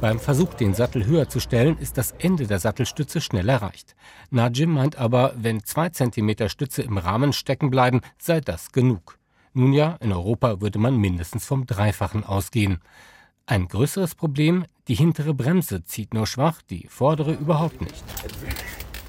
Beim 0.00 0.18
Versuch, 0.18 0.54
den 0.54 0.74
Sattel 0.74 1.04
höher 1.04 1.28
zu 1.28 1.40
stellen, 1.40 1.76
ist 1.78 1.98
das 1.98 2.12
Ende 2.12 2.46
der 2.46 2.58
Sattelstütze 2.58 3.20
schnell 3.20 3.48
erreicht. 3.48 3.94
Najim 4.30 4.72
meint 4.72 4.96
aber, 4.96 5.34
wenn 5.36 5.62
zwei 5.62 5.90
Zentimeter 5.90 6.48
Stütze 6.48 6.82
im 6.82 6.96
Rahmen 6.96 7.34
stecken 7.34 7.70
bleiben, 7.70 8.00
sei 8.18 8.40
das 8.40 8.72
genug. 8.72 9.18
Nun 9.52 9.72
ja, 9.72 9.96
in 10.00 10.12
Europa 10.12 10.60
würde 10.60 10.78
man 10.78 10.96
mindestens 10.96 11.44
vom 11.44 11.66
Dreifachen 11.66 12.24
ausgehen. 12.24 12.80
Ein 13.50 13.66
größeres 13.66 14.14
Problem, 14.14 14.64
die 14.86 14.94
hintere 14.94 15.34
Bremse 15.34 15.84
zieht 15.84 16.14
nur 16.14 16.28
schwach, 16.28 16.62
die 16.62 16.86
vordere 16.88 17.32
überhaupt 17.32 17.80
nicht. 17.80 18.04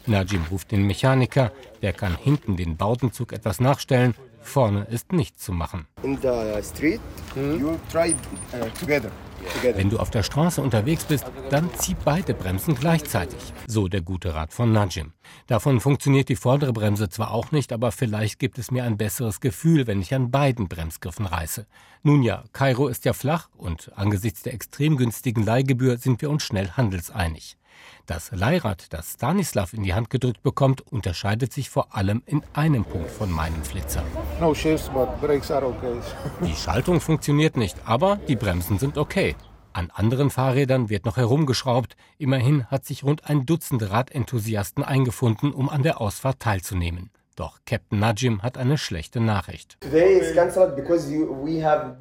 Najim 0.08 0.44
ruft 0.50 0.72
den 0.72 0.88
Mechaniker, 0.88 1.52
der 1.84 1.94
kann 1.94 2.18
hinten 2.18 2.58
den 2.58 2.76
Bautenzug 2.76 3.34
etwas 3.34 3.60
nachstellen, 3.60 4.16
vorne 4.42 4.86
ist 4.90 5.12
nichts 5.12 5.44
zu 5.44 5.54
machen. 5.54 5.88
Uh. 6.04 6.18
Wenn 9.74 9.90
du 9.90 9.98
auf 9.98 10.10
der 10.10 10.24
Straße 10.24 10.62
unterwegs 10.62 11.06
bist, 11.06 11.26
dann 11.50 11.70
zieh 11.76 11.96
beide 12.06 12.34
Bremsen 12.34 12.76
gleichzeitig. 12.76 13.40
So 13.68 13.88
der 13.88 14.02
gute 14.02 14.36
Rat 14.36 14.54
von 14.54 14.72
Najim. 14.72 15.14
Davon 15.48 15.80
funktioniert 15.80 16.30
die 16.30 16.36
vordere 16.36 16.74
Bremse 16.74 17.10
zwar 17.10 17.32
auch 17.32 17.52
nicht, 17.52 17.74
aber 17.74 17.92
vielleicht 17.92 18.40
gibt 18.40 18.60
es 18.60 18.72
mir 18.72 18.84
ein 18.84 18.98
besseres 18.98 19.40
Gefühl, 19.40 19.88
wenn 19.88 20.02
ich 20.02 20.14
an 20.14 20.32
beiden 20.32 20.68
Bremsgriffen 20.68 21.26
reiße. 21.26 21.66
Nun 22.04 22.24
ja, 22.24 22.44
Kairo 22.54 22.88
ist 22.88 23.06
ja 23.06 23.14
flach 23.14 23.50
und 23.58 23.92
angesichts 23.96 24.44
der 24.44 24.54
extrem 24.54 24.98
günstigen 24.98 25.44
Leihgebühr 25.44 25.98
sind 25.98 26.22
wir 26.22 26.30
uns 26.30 26.44
schnell 26.44 26.72
handelseinig. 26.72 27.58
Das 28.06 28.32
Leihrad, 28.32 28.92
das 28.94 29.14
Stanislav 29.14 29.74
in 29.74 29.84
die 29.84 29.94
Hand 29.94 30.10
gedrückt 30.10 30.44
bekommt, 30.44 30.82
unterscheidet 30.82 31.54
sich 31.54 31.70
vor 31.70 31.96
allem 31.96 32.24
in 32.26 32.44
einem 32.54 32.84
Punkt 32.84 33.10
von 33.12 33.32
meinem 33.32 33.64
Flitzer. 33.64 34.04
No 34.40 34.54
shifts, 34.54 34.90
but 34.90 35.22
brakes 35.22 35.52
are 35.52 35.66
okay. 35.66 36.00
die 36.46 36.56
Schaltung 36.56 37.00
funktioniert 37.00 37.58
nicht, 37.58 37.78
aber 37.86 38.18
die 38.28 38.36
Bremsen 38.36 38.80
sind 38.80 38.98
okay. 38.98 39.36
An 39.74 39.90
anderen 39.92 40.30
Fahrrädern 40.30 40.90
wird 40.90 41.06
noch 41.06 41.16
herumgeschraubt. 41.16 41.96
Immerhin 42.18 42.66
hat 42.66 42.86
sich 42.86 43.04
rund 43.04 43.30
ein 43.30 43.46
Dutzend 43.46 43.90
Radenthusiasten 43.90 44.84
eingefunden, 44.84 45.54
um 45.54 45.70
an 45.70 45.84
der 45.84 46.02
Ausfahrt 46.02 46.40
teilzunehmen. 46.40 47.10
Doch 47.42 47.58
Captain 47.66 47.98
Najim 47.98 48.44
hat 48.44 48.56
eine 48.60 48.78
schlechte 48.78 49.20
Nachricht. 49.20 49.80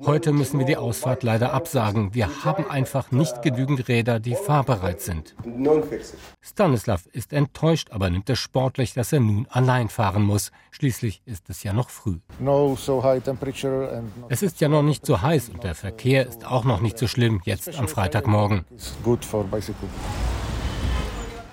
Heute 0.04 0.32
müssen 0.32 0.58
wir 0.58 0.66
die 0.66 0.76
Ausfahrt 0.76 1.22
leider 1.22 1.54
absagen. 1.54 2.12
Wir 2.12 2.44
haben 2.44 2.70
einfach 2.70 3.10
nicht 3.10 3.40
genügend 3.40 3.88
Räder, 3.88 4.20
die 4.20 4.34
fahrbereit 4.34 5.00
sind. 5.00 5.34
Stanislav 6.42 7.06
ist 7.06 7.32
enttäuscht, 7.32 7.88
aber 7.90 8.10
nimmt 8.10 8.28
es 8.28 8.38
sportlich, 8.38 8.92
dass 8.92 9.14
er 9.14 9.20
nun 9.20 9.46
allein 9.48 9.88
fahren 9.88 10.24
muss. 10.24 10.52
Schließlich 10.72 11.22
ist 11.24 11.48
es 11.48 11.62
ja 11.62 11.72
noch 11.72 11.88
früh. 11.88 12.18
Es 14.28 14.42
ist 14.42 14.60
ja 14.60 14.68
noch 14.68 14.82
nicht 14.82 15.06
so 15.06 15.22
heiß 15.22 15.48
und 15.48 15.64
der 15.64 15.74
Verkehr 15.74 16.26
ist 16.26 16.44
auch 16.44 16.64
noch 16.64 16.82
nicht 16.82 16.98
so 16.98 17.06
schlimm 17.06 17.40
jetzt 17.44 17.78
am 17.78 17.88
Freitagmorgen. 17.88 18.66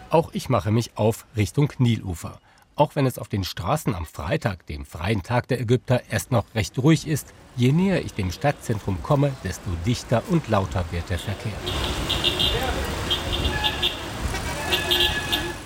Auch 0.10 0.29
ich 0.34 0.50
mache 0.50 0.72
mich 0.72 0.98
auf 0.98 1.25
Richtung 1.38 1.72
Nilufer. 1.77 2.41
Auch 2.77 2.96
wenn 2.96 3.07
es 3.07 3.17
auf 3.17 3.27
den 3.27 3.43
Straßen 3.43 3.96
am 3.96 4.05
Freitag, 4.05 4.67
dem 4.67 4.86
freien 4.86 5.24
Tag 5.24 5.48
der 5.48 5.60
Ägypter, 5.60 6.03
erst 6.12 6.31
noch 6.31 6.46
recht 6.53 6.77
ruhig 6.77 7.07
ist, 7.07 7.34
je 7.55 7.72
näher 7.72 8.05
ich 8.05 8.13
dem 8.13 8.31
Stadtzentrum 8.31 9.01
komme, 9.01 9.36
desto 9.43 9.72
dichter 9.84 10.22
und 10.29 10.48
lauter 10.48 10.86
wird 10.91 11.10
der 11.10 11.17
Verkehr. 11.17 11.57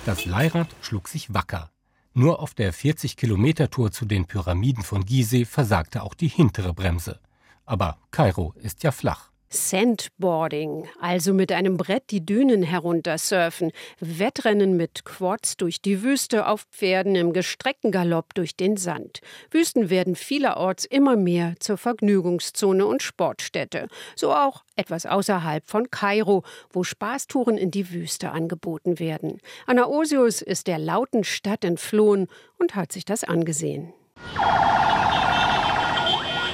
Das 0.06 0.24
Leihrad 0.24 0.68
schlug 0.80 1.06
sich 1.06 1.34
wacker. 1.34 1.70
Nur 2.14 2.40
auf 2.40 2.54
der 2.54 2.72
40-Kilometer-Tour 2.72 3.92
zu 3.92 4.06
den 4.06 4.24
Pyramiden 4.24 4.82
von 4.82 5.04
Gizeh 5.04 5.44
versagte 5.44 6.02
auch 6.02 6.14
die 6.14 6.28
hintere 6.28 6.72
Bremse. 6.72 7.20
Aber 7.66 7.98
Kairo 8.10 8.54
ist 8.56 8.82
ja 8.84 8.90
flach. 8.90 9.31
Sandboarding, 9.52 10.88
also 10.98 11.34
mit 11.34 11.52
einem 11.52 11.76
Brett 11.76 12.04
die 12.10 12.24
Dünen 12.24 12.62
heruntersurfen, 12.62 13.70
Wettrennen 14.00 14.78
mit 14.78 15.04
Quads 15.04 15.58
durch 15.58 15.82
die 15.82 16.02
Wüste 16.02 16.46
auf 16.46 16.62
Pferden 16.72 17.14
im 17.14 17.34
gestreckten 17.34 17.92
Galopp 17.92 18.34
durch 18.34 18.56
den 18.56 18.78
Sand. 18.78 19.20
Wüsten 19.50 19.90
werden 19.90 20.16
vielerorts 20.16 20.86
immer 20.86 21.16
mehr 21.16 21.54
zur 21.60 21.76
Vergnügungszone 21.76 22.86
und 22.86 23.02
Sportstätte. 23.02 23.88
So 24.16 24.32
auch 24.32 24.64
etwas 24.74 25.04
außerhalb 25.04 25.66
von 25.66 25.90
Kairo, 25.90 26.44
wo 26.70 26.82
Spaßtouren 26.82 27.58
in 27.58 27.70
die 27.70 27.90
Wüste 27.90 28.30
angeboten 28.30 28.98
werden. 28.98 29.38
Anaosius 29.66 30.40
ist 30.40 30.66
der 30.66 30.78
lauten 30.78 31.24
Stadt 31.24 31.62
entflohen 31.62 32.28
und 32.58 32.74
hat 32.74 32.90
sich 32.90 33.04
das 33.04 33.22
angesehen. 33.22 33.92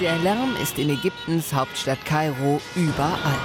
Der 0.00 0.16
Lärm 0.18 0.54
ist 0.62 0.78
in 0.78 0.90
Ägyptens 0.90 1.52
Hauptstadt 1.52 2.04
Kairo 2.04 2.60
überall. 2.76 3.36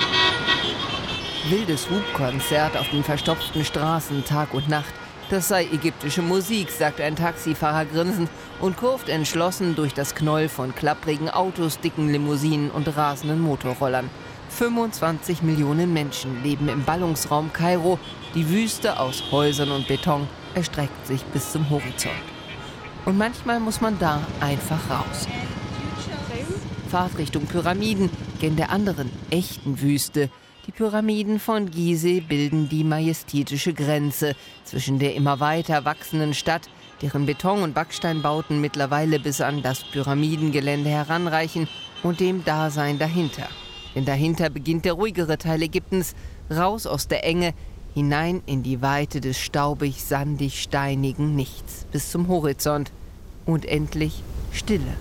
Wildes 1.49 1.89
Hubkonzert 1.89 2.77
auf 2.77 2.87
den 2.89 3.03
verstopften 3.03 3.65
Straßen 3.65 4.23
Tag 4.23 4.53
und 4.53 4.69
Nacht. 4.69 4.93
Das 5.31 5.47
sei 5.47 5.63
ägyptische 5.65 6.21
Musik, 6.21 6.69
sagt 6.69 7.01
ein 7.01 7.15
Taxifahrer 7.15 7.85
grinsend 7.85 8.29
und 8.61 8.77
kurft 8.77 9.09
entschlossen 9.09 9.73
durch 9.73 9.95
das 9.95 10.13
Knoll 10.13 10.47
von 10.47 10.75
klapprigen 10.75 11.27
Autos, 11.27 11.79
dicken 11.79 12.09
Limousinen 12.09 12.69
und 12.69 12.95
rasenden 12.95 13.41
Motorrollern. 13.41 14.11
25 14.49 15.41
Millionen 15.41 15.91
Menschen 15.91 16.43
leben 16.43 16.69
im 16.69 16.83
Ballungsraum 16.83 17.51
Kairo. 17.51 17.97
Die 18.35 18.47
Wüste 18.47 18.99
aus 18.99 19.23
Häusern 19.31 19.71
und 19.71 19.87
Beton 19.87 20.27
erstreckt 20.53 21.07
sich 21.07 21.23
bis 21.23 21.51
zum 21.51 21.67
Horizont. 21.71 22.13
Und 23.05 23.17
manchmal 23.17 23.59
muss 23.59 23.81
man 23.81 23.97
da 23.97 24.21
einfach 24.39 24.79
raus. 24.87 25.27
Fahrt 26.93 27.17
Richtung 27.17 27.47
Pyramiden, 27.47 28.11
gen 28.39 28.55
der 28.55 28.69
anderen, 28.69 29.09
echten 29.31 29.81
Wüste. 29.81 30.29
Die 30.67 30.71
Pyramiden 30.71 31.39
von 31.39 31.71
Gizeh 31.71 32.19
bilden 32.19 32.69
die 32.69 32.83
majestätische 32.83 33.73
Grenze 33.73 34.35
zwischen 34.63 34.99
der 34.99 35.15
immer 35.15 35.39
weiter 35.39 35.85
wachsenden 35.85 36.35
Stadt, 36.35 36.69
deren 37.01 37.25
Beton- 37.25 37.63
und 37.63 37.73
Backsteinbauten 37.73 38.61
mittlerweile 38.61 39.19
bis 39.19 39.41
an 39.41 39.63
das 39.63 39.83
Pyramidengelände 39.85 40.91
heranreichen, 40.91 41.67
und 42.03 42.19
dem 42.19 42.45
Dasein 42.45 42.99
dahinter. 42.99 43.47
Denn 43.95 44.05
dahinter 44.05 44.51
beginnt 44.51 44.85
der 44.85 44.93
ruhigere 44.93 45.39
Teil 45.39 45.63
Ägyptens, 45.63 46.13
raus 46.51 46.85
aus 46.85 47.07
der 47.07 47.25
Enge, 47.25 47.55
hinein 47.95 48.43
in 48.45 48.61
die 48.61 48.83
Weite 48.83 49.19
des 49.19 49.39
staubig, 49.39 50.03
sandig, 50.03 50.61
steinigen 50.61 51.35
Nichts 51.35 51.87
bis 51.91 52.11
zum 52.11 52.27
Horizont. 52.27 52.91
Und 53.47 53.65
endlich 53.65 54.21
Stille. 54.51 54.93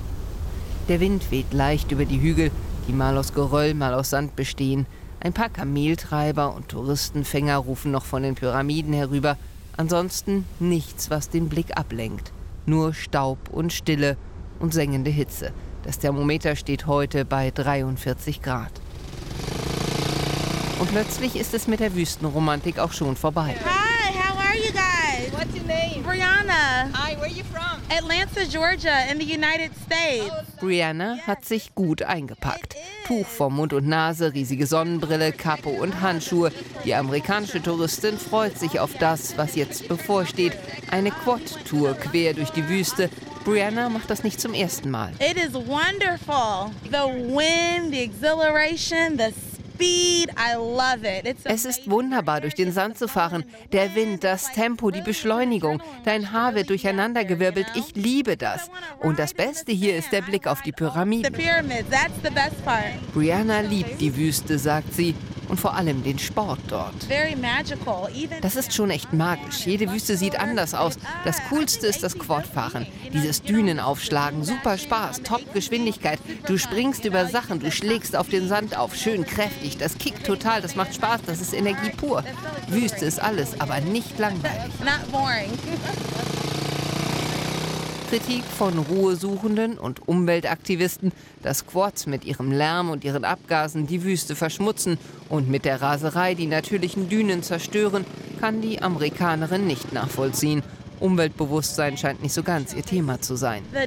Der 0.88 0.98
Wind 0.98 1.30
weht 1.30 1.52
leicht 1.52 1.92
über 1.92 2.04
die 2.04 2.20
Hügel, 2.20 2.50
die 2.88 2.92
mal 2.92 3.16
aus 3.16 3.32
Geröll, 3.34 3.74
mal 3.74 3.94
aus 3.94 4.10
Sand 4.10 4.34
bestehen. 4.34 4.86
Ein 5.20 5.32
paar 5.32 5.48
Kameltreiber 5.48 6.54
und 6.54 6.68
Touristenfänger 6.68 7.56
rufen 7.56 7.92
noch 7.92 8.04
von 8.04 8.24
den 8.24 8.34
Pyramiden 8.34 8.92
herüber. 8.92 9.36
Ansonsten 9.76 10.44
nichts, 10.58 11.08
was 11.08 11.30
den 11.30 11.48
Blick 11.48 11.76
ablenkt. 11.76 12.32
Nur 12.66 12.94
Staub 12.94 13.38
und 13.50 13.72
Stille 13.72 14.16
und 14.58 14.74
sengende 14.74 15.10
Hitze. 15.10 15.52
Das 15.84 16.00
Thermometer 16.00 16.56
steht 16.56 16.86
heute 16.86 17.24
bei 17.24 17.50
43 17.52 18.42
Grad. 18.42 18.72
Und 20.80 20.90
plötzlich 20.90 21.36
ist 21.36 21.54
es 21.54 21.68
mit 21.68 21.78
der 21.78 21.94
Wüstenromantik 21.94 22.80
auch 22.80 22.92
schon 22.92 23.14
vorbei. 23.14 23.54
Hi, 23.64 24.12
how 24.14 24.36
are 24.36 24.56
you 24.56 24.72
guys? 24.72 25.31
What's 25.42 25.56
your 25.56 25.66
name? 25.66 26.04
Brianna. 26.04 26.92
Hi, 26.94 27.16
where 27.16 27.24
are 27.24 27.28
you 27.28 27.42
from? 27.42 27.82
Atlanta, 27.90 28.46
Georgia, 28.46 29.10
in 29.10 29.18
the 29.18 29.24
United 29.24 29.72
States. 29.74 30.30
Brianna 30.60 31.18
hat 31.18 31.44
sich 31.44 31.74
gut 31.74 32.00
eingepackt. 32.00 32.76
Tuch 33.08 33.26
vor 33.26 33.50
Mund 33.50 33.72
und 33.72 33.88
Nase, 33.88 34.32
riesige 34.32 34.68
Sonnenbrille, 34.68 35.32
Kappe 35.32 35.68
und 35.68 36.00
Handschuhe. 36.00 36.52
Die 36.84 36.94
amerikanische 36.94 37.60
Touristin 37.60 38.18
freut 38.18 38.56
sich 38.56 38.78
auf 38.78 38.94
das, 38.98 39.36
was 39.36 39.56
jetzt 39.56 39.88
bevorsteht. 39.88 40.52
Eine 40.92 41.10
Quad-Tour 41.10 41.94
quer 41.94 42.34
durch 42.34 42.50
die 42.50 42.68
Wüste. 42.68 43.10
Brianna 43.44 43.88
macht 43.88 44.10
das 44.10 44.22
nicht 44.22 44.40
zum 44.40 44.54
ersten 44.54 44.92
Mal. 44.92 45.10
It 45.18 45.36
is 45.36 45.54
wonderful. 45.54 46.70
The 46.84 47.34
wind, 47.34 47.92
the 47.92 48.00
exhilaration, 48.00 49.18
the 49.18 49.34
es 51.44 51.64
ist 51.64 51.90
wunderbar, 51.90 52.40
durch 52.40 52.54
den 52.54 52.72
Sand 52.72 52.98
zu 52.98 53.08
fahren. 53.08 53.44
Der 53.72 53.94
Wind, 53.94 54.24
das 54.24 54.52
Tempo, 54.52 54.90
die 54.90 55.00
Beschleunigung. 55.00 55.82
Dein 56.04 56.32
Haar 56.32 56.54
wird 56.54 56.70
durcheinandergewirbelt. 56.70 57.66
Ich 57.74 57.94
liebe 57.94 58.36
das. 58.36 58.70
Und 59.00 59.18
das 59.18 59.34
Beste 59.34 59.72
hier 59.72 59.96
ist 59.96 60.12
der 60.12 60.22
Blick 60.22 60.46
auf 60.46 60.62
die 60.62 60.72
Pyramiden. 60.72 61.32
Brianna 63.14 63.60
liebt 63.60 64.00
die 64.00 64.16
Wüste, 64.16 64.58
sagt 64.58 64.94
sie 64.94 65.14
und 65.52 65.58
vor 65.58 65.74
allem 65.74 66.02
den 66.02 66.18
Sport 66.18 66.60
dort. 66.68 66.94
Das 68.40 68.56
ist 68.56 68.72
schon 68.72 68.88
echt 68.88 69.12
magisch. 69.12 69.66
Jede 69.66 69.92
Wüste 69.92 70.16
sieht 70.16 70.40
anders 70.40 70.72
aus. 70.72 70.94
Das 71.26 71.42
Coolste 71.50 71.86
ist 71.86 72.02
das 72.02 72.18
Quadfahren. 72.18 72.86
Dieses 73.12 73.42
Dünenaufschlagen, 73.42 74.44
super 74.44 74.78
Spaß, 74.78 75.20
Top-Geschwindigkeit. 75.24 76.18
Du 76.46 76.56
springst 76.56 77.04
über 77.04 77.26
Sachen, 77.26 77.60
du 77.60 77.70
schlägst 77.70 78.16
auf 78.16 78.30
den 78.30 78.48
Sand 78.48 78.78
auf, 78.78 78.96
schön 78.96 79.26
kräftig. 79.26 79.76
Das 79.76 79.98
kickt 79.98 80.26
total, 80.26 80.62
das 80.62 80.74
macht 80.74 80.94
Spaß, 80.94 81.20
das 81.26 81.42
ist 81.42 81.52
Energie 81.52 81.90
pur. 81.90 82.24
Wüste 82.68 83.04
ist 83.04 83.20
alles, 83.20 83.60
aber 83.60 83.78
nicht 83.80 84.18
langweilig. 84.18 84.72
Kritik 88.12 88.44
von 88.44 88.76
Ruhesuchenden 88.76 89.78
und 89.78 90.06
Umweltaktivisten, 90.06 91.12
dass 91.42 91.66
Quads 91.66 92.06
mit 92.06 92.26
ihrem 92.26 92.52
Lärm 92.52 92.90
und 92.90 93.04
ihren 93.04 93.24
Abgasen 93.24 93.86
die 93.86 94.04
Wüste 94.04 94.36
verschmutzen 94.36 94.98
und 95.30 95.48
mit 95.48 95.64
der 95.64 95.80
Raserei 95.80 96.34
die 96.34 96.46
natürlichen 96.46 97.08
Dünen 97.08 97.42
zerstören, 97.42 98.04
kann 98.38 98.60
die 98.60 98.82
Amerikanerin 98.82 99.66
nicht 99.66 99.94
nachvollziehen. 99.94 100.62
Umweltbewusstsein 101.00 101.96
scheint 101.96 102.22
nicht 102.22 102.34
so 102.34 102.42
ganz 102.42 102.74
ihr 102.74 102.82
Thema 102.82 103.18
zu 103.22 103.34
sein. 103.34 103.62
Uh, 103.72 103.86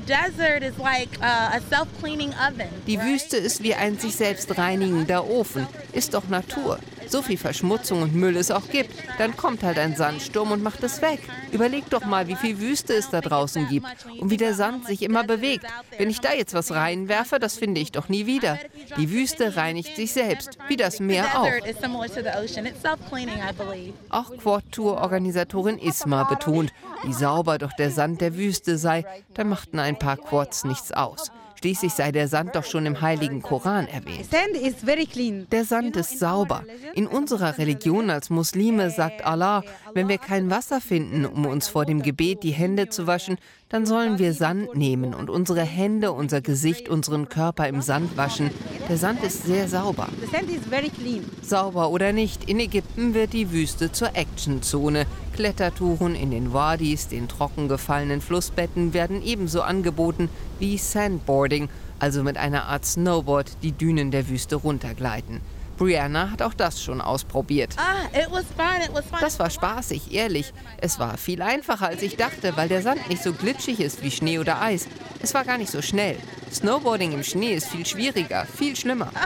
die 2.87 2.99
Wüste 2.99 3.37
ist 3.37 3.61
wie 3.61 3.75
ein 3.75 3.99
sich 3.99 4.15
selbst 4.15 4.57
reinigender 4.57 5.29
Ofen, 5.29 5.67
ist 5.93 6.15
doch 6.15 6.27
Natur 6.29 6.79
so 7.09 7.21
viel 7.21 7.37
Verschmutzung 7.37 8.01
und 8.01 8.15
Müll 8.15 8.37
es 8.37 8.51
auch 8.51 8.69
gibt, 8.69 8.91
dann 9.17 9.35
kommt 9.35 9.63
halt 9.63 9.77
ein 9.77 9.95
Sandsturm 9.95 10.51
und 10.51 10.63
macht 10.63 10.83
es 10.83 11.01
weg. 11.01 11.19
Überleg 11.51 11.89
doch 11.89 12.05
mal, 12.05 12.27
wie 12.27 12.35
viel 12.35 12.59
Wüste 12.59 12.93
es 12.93 13.09
da 13.09 13.21
draußen 13.21 13.67
gibt 13.67 13.87
und 14.19 14.29
wie 14.29 14.37
der 14.37 14.53
Sand 14.53 14.85
sich 14.85 15.01
immer 15.01 15.23
bewegt. 15.23 15.65
Wenn 15.97 16.09
ich 16.09 16.19
da 16.19 16.33
jetzt 16.33 16.53
was 16.53 16.71
reinwerfe, 16.71 17.39
das 17.39 17.57
finde 17.57 17.81
ich 17.81 17.91
doch 17.91 18.09
nie 18.09 18.25
wieder. 18.25 18.59
Die 18.97 19.11
Wüste 19.11 19.55
reinigt 19.55 19.95
sich 19.95 20.13
selbst, 20.13 20.57
wie 20.67 20.77
das 20.77 20.99
Meer 20.99 21.39
auch. 21.39 21.49
Auch 24.09 24.37
Quad-Tour-Organisatorin 24.37 25.77
Isma 25.77 26.23
betont, 26.23 26.73
wie 27.03 27.13
sauber 27.13 27.57
doch 27.57 27.73
der 27.73 27.91
Sand 27.91 28.21
der 28.21 28.35
Wüste 28.35 28.77
sei, 28.77 29.05
da 29.33 29.43
machten 29.43 29.79
ein 29.79 29.99
paar 29.99 30.17
Quads 30.17 30.65
nichts 30.65 30.91
aus. 30.91 31.31
Schließlich 31.65 31.93
sei 31.93 32.11
der 32.11 32.27
Sand 32.27 32.55
doch 32.55 32.63
schon 32.63 32.85
im 32.85 33.01
heiligen 33.01 33.41
Koran 33.41 33.87
erwähnt. 33.87 34.27
Der 35.51 35.65
Sand 35.65 35.95
ist 35.95 36.19
sauber. 36.19 36.63
In 36.93 37.07
unserer 37.07 37.57
Religion 37.57 38.11
als 38.11 38.29
Muslime 38.29 38.91
sagt 38.91 39.25
Allah, 39.25 39.63
wenn 39.95 40.07
wir 40.07 40.19
kein 40.19 40.51
Wasser 40.51 40.79
finden, 40.79 41.25
um 41.25 41.47
uns 41.47 41.67
vor 41.67 41.85
dem 41.85 42.03
Gebet 42.03 42.43
die 42.43 42.51
Hände 42.51 42.89
zu 42.89 43.07
waschen, 43.07 43.39
dann 43.69 43.85
sollen 43.85 44.19
wir 44.19 44.33
Sand 44.33 44.75
nehmen 44.75 45.13
und 45.13 45.29
unsere 45.29 45.61
Hände, 45.61 46.11
unser 46.11 46.41
Gesicht, 46.41 46.87
unseren 46.87 47.29
Körper 47.29 47.67
im 47.67 47.81
Sand 47.81 48.15
waschen. 48.15 48.51
Der 48.87 48.97
Sand 48.97 49.23
ist 49.23 49.43
sehr 49.43 49.67
sauber. 49.67 50.07
Sauber 51.41 51.89
oder 51.89 52.13
nicht, 52.13 52.47
in 52.47 52.59
Ägypten 52.59 53.13
wird 53.15 53.33
die 53.33 53.51
Wüste 53.51 53.91
zur 53.91 54.15
Actionzone. 54.15 55.07
Klettertouren 55.33 56.15
in 56.15 56.29
den 56.29 56.53
Wadis, 56.53 57.07
den 57.07 57.27
trocken 57.27 57.67
gefallenen 57.67 58.21
Flussbetten 58.21 58.93
werden 58.93 59.23
ebenso 59.23 59.61
angeboten 59.61 60.29
wie 60.59 60.77
Sandboarding, 60.77 61.67
also 61.99 62.23
mit 62.23 62.37
einer 62.37 62.65
Art 62.65 62.85
Snowboard 62.85 63.57
die 63.63 63.71
Dünen 63.71 64.11
der 64.11 64.29
Wüste 64.29 64.57
runtergleiten. 64.57 65.41
Brianna 65.77 66.31
hat 66.31 66.41
auch 66.41 66.53
das 66.53 66.81
schon 66.81 67.01
ausprobiert. 67.01 67.75
Ah, 67.77 68.07
das 69.19 69.39
war 69.39 69.49
spaßig, 69.49 70.13
ehrlich. 70.13 70.53
Es 70.79 70.99
war 70.99 71.17
viel 71.17 71.41
einfacher, 71.41 71.87
als 71.87 72.01
ich 72.01 72.17
dachte, 72.17 72.55
weil 72.55 72.69
der 72.69 72.81
Sand 72.81 73.09
nicht 73.09 73.23
so 73.23 73.33
glitschig 73.33 73.79
ist 73.79 74.03
wie 74.03 74.11
Schnee 74.11 74.39
oder 74.39 74.61
Eis. 74.61 74.87
Es 75.21 75.33
war 75.33 75.43
gar 75.43 75.57
nicht 75.57 75.71
so 75.71 75.81
schnell. 75.81 76.17
Snowboarding 76.51 77.11
im 77.11 77.23
Schnee 77.23 77.53
ist 77.53 77.67
viel 77.67 77.85
schwieriger, 77.85 78.45
viel 78.45 78.75
schlimmer. 78.75 79.11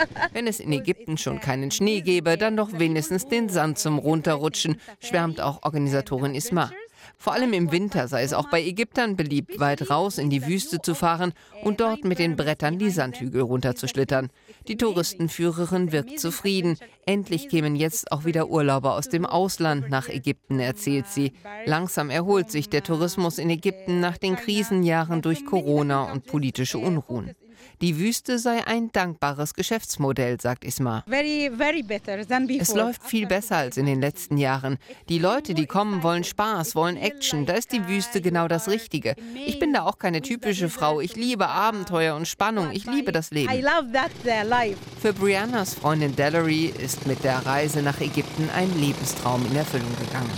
Wenn 0.32 0.46
es 0.46 0.60
in 0.60 0.72
Ägypten 0.72 1.16
schon 1.16 1.40
keinen 1.40 1.70
Schnee 1.70 2.00
gäbe, 2.00 2.36
dann 2.36 2.56
doch 2.56 2.70
wenigstens 2.72 3.26
den 3.26 3.48
Sand 3.48 3.78
zum 3.78 3.98
Runterrutschen, 3.98 4.80
schwärmt 5.00 5.40
auch 5.40 5.62
Organisatorin 5.62 6.34
Isma. 6.34 6.70
Vor 7.16 7.32
allem 7.32 7.52
im 7.52 7.72
Winter 7.72 8.08
sei 8.08 8.22
es 8.22 8.32
auch 8.32 8.48
bei 8.48 8.62
Ägyptern 8.62 9.16
beliebt, 9.16 9.60
weit 9.60 9.90
raus 9.90 10.18
in 10.18 10.30
die 10.30 10.46
Wüste 10.46 10.80
zu 10.80 10.94
fahren 10.94 11.32
und 11.62 11.80
dort 11.80 12.04
mit 12.04 12.18
den 12.18 12.36
Brettern 12.36 12.78
die 12.78 12.90
Sandhügel 12.90 13.42
runterzuschlittern. 13.42 14.30
Die 14.68 14.76
Touristenführerin 14.76 15.92
wirkt 15.92 16.18
zufrieden. 16.18 16.78
Endlich 17.06 17.48
kämen 17.48 17.76
jetzt 17.76 18.12
auch 18.12 18.24
wieder 18.24 18.48
Urlauber 18.48 18.94
aus 18.94 19.08
dem 19.08 19.26
Ausland 19.26 19.90
nach 19.90 20.08
Ägypten, 20.08 20.60
erzählt 20.60 21.06
sie. 21.08 21.32
Langsam 21.66 22.10
erholt 22.10 22.50
sich 22.50 22.68
der 22.68 22.82
Tourismus 22.82 23.38
in 23.38 23.50
Ägypten 23.50 24.00
nach 24.00 24.18
den 24.18 24.36
Krisenjahren 24.36 25.22
durch 25.22 25.44
Corona 25.44 26.10
und 26.12 26.26
politische 26.26 26.78
Unruhen. 26.78 27.34
Die 27.82 27.98
Wüste 27.98 28.38
sei 28.38 28.66
ein 28.66 28.92
dankbares 28.92 29.54
Geschäftsmodell, 29.54 30.38
sagt 30.38 30.64
Isma. 30.64 31.02
Es 32.60 32.74
läuft 32.74 33.02
viel 33.04 33.26
besser 33.26 33.56
als 33.56 33.78
in 33.78 33.86
den 33.86 34.02
letzten 34.02 34.36
Jahren. 34.36 34.76
Die 35.08 35.18
Leute, 35.18 35.54
die 35.54 35.64
kommen, 35.64 36.02
wollen 36.02 36.22
Spaß, 36.24 36.74
wollen 36.74 36.98
Action. 36.98 37.46
Da 37.46 37.54
ist 37.54 37.72
die 37.72 37.88
Wüste 37.88 38.20
genau 38.20 38.48
das 38.48 38.68
Richtige. 38.68 39.14
Ich 39.46 39.58
bin 39.58 39.72
da 39.72 39.84
auch 39.84 39.98
keine 39.98 40.20
typische 40.20 40.68
Frau. 40.68 41.00
Ich 41.00 41.16
liebe 41.16 41.48
Abenteuer 41.48 42.16
und 42.16 42.28
Spannung. 42.28 42.70
Ich 42.72 42.84
liebe 42.84 43.12
das 43.12 43.30
Leben. 43.30 43.48
Für 45.00 45.14
Briannas 45.14 45.72
Freundin 45.74 46.14
Dellery 46.14 46.66
ist 46.66 47.06
mit 47.06 47.24
der 47.24 47.46
Reise 47.46 47.80
nach 47.82 47.98
Ägypten 48.00 48.50
ein 48.54 48.78
Lebenstraum 48.78 49.46
in 49.46 49.56
Erfüllung 49.56 49.88
gegangen. 49.98 50.30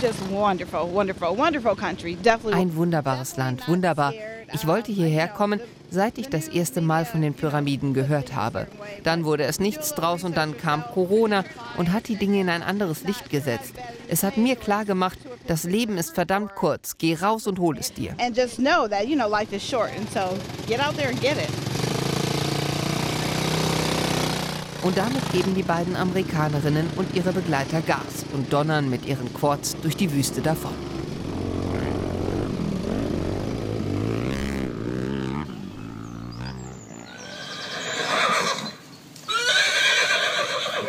Ein 2.53 2.73
wunderbares 2.75 3.35
Land, 3.35 3.67
wunderbar. 3.67 4.13
Ich 4.53 4.67
wollte 4.67 4.91
hierher 4.91 5.27
kommen, 5.27 5.59
seit 5.89 6.19
ich 6.19 6.29
das 6.29 6.47
erste 6.47 6.79
Mal 6.81 7.05
von 7.05 7.21
den 7.21 7.33
Pyramiden 7.33 7.93
gehört 7.93 8.35
habe. 8.35 8.67
Dann 9.03 9.25
wurde 9.25 9.43
es 9.45 9.59
nichts 9.59 9.95
draus 9.95 10.23
und 10.23 10.37
dann 10.37 10.57
kam 10.57 10.83
Corona 10.83 11.43
und 11.77 11.91
hat 11.91 12.07
die 12.07 12.17
Dinge 12.17 12.39
in 12.39 12.49
ein 12.49 12.61
anderes 12.61 13.03
Licht 13.03 13.31
gesetzt. 13.31 13.73
Es 14.07 14.21
hat 14.21 14.37
mir 14.37 14.55
klar 14.55 14.85
gemacht, 14.85 15.17
das 15.47 15.63
Leben 15.63 15.97
ist 15.97 16.13
verdammt 16.13 16.53
kurz. 16.53 16.97
Geh 16.99 17.15
raus 17.15 17.47
und 17.47 17.57
hol 17.59 17.77
es 17.77 17.93
dir. 17.93 18.15
Und 24.83 24.97
damit 24.97 25.31
geben 25.31 25.55
die 25.55 25.63
beiden 25.63 25.95
Amerikanerinnen 25.95 26.87
und 26.95 27.15
ihre 27.15 27.31
Begleiter 27.31 27.81
Gas 27.81 28.25
und 28.33 28.53
donnern 28.53 28.89
mit 28.89 29.05
ihren 29.07 29.33
Quads 29.33 29.77
durch 29.81 29.95
die 29.95 30.11
Wüste 30.11 30.41
davon. 30.41 30.92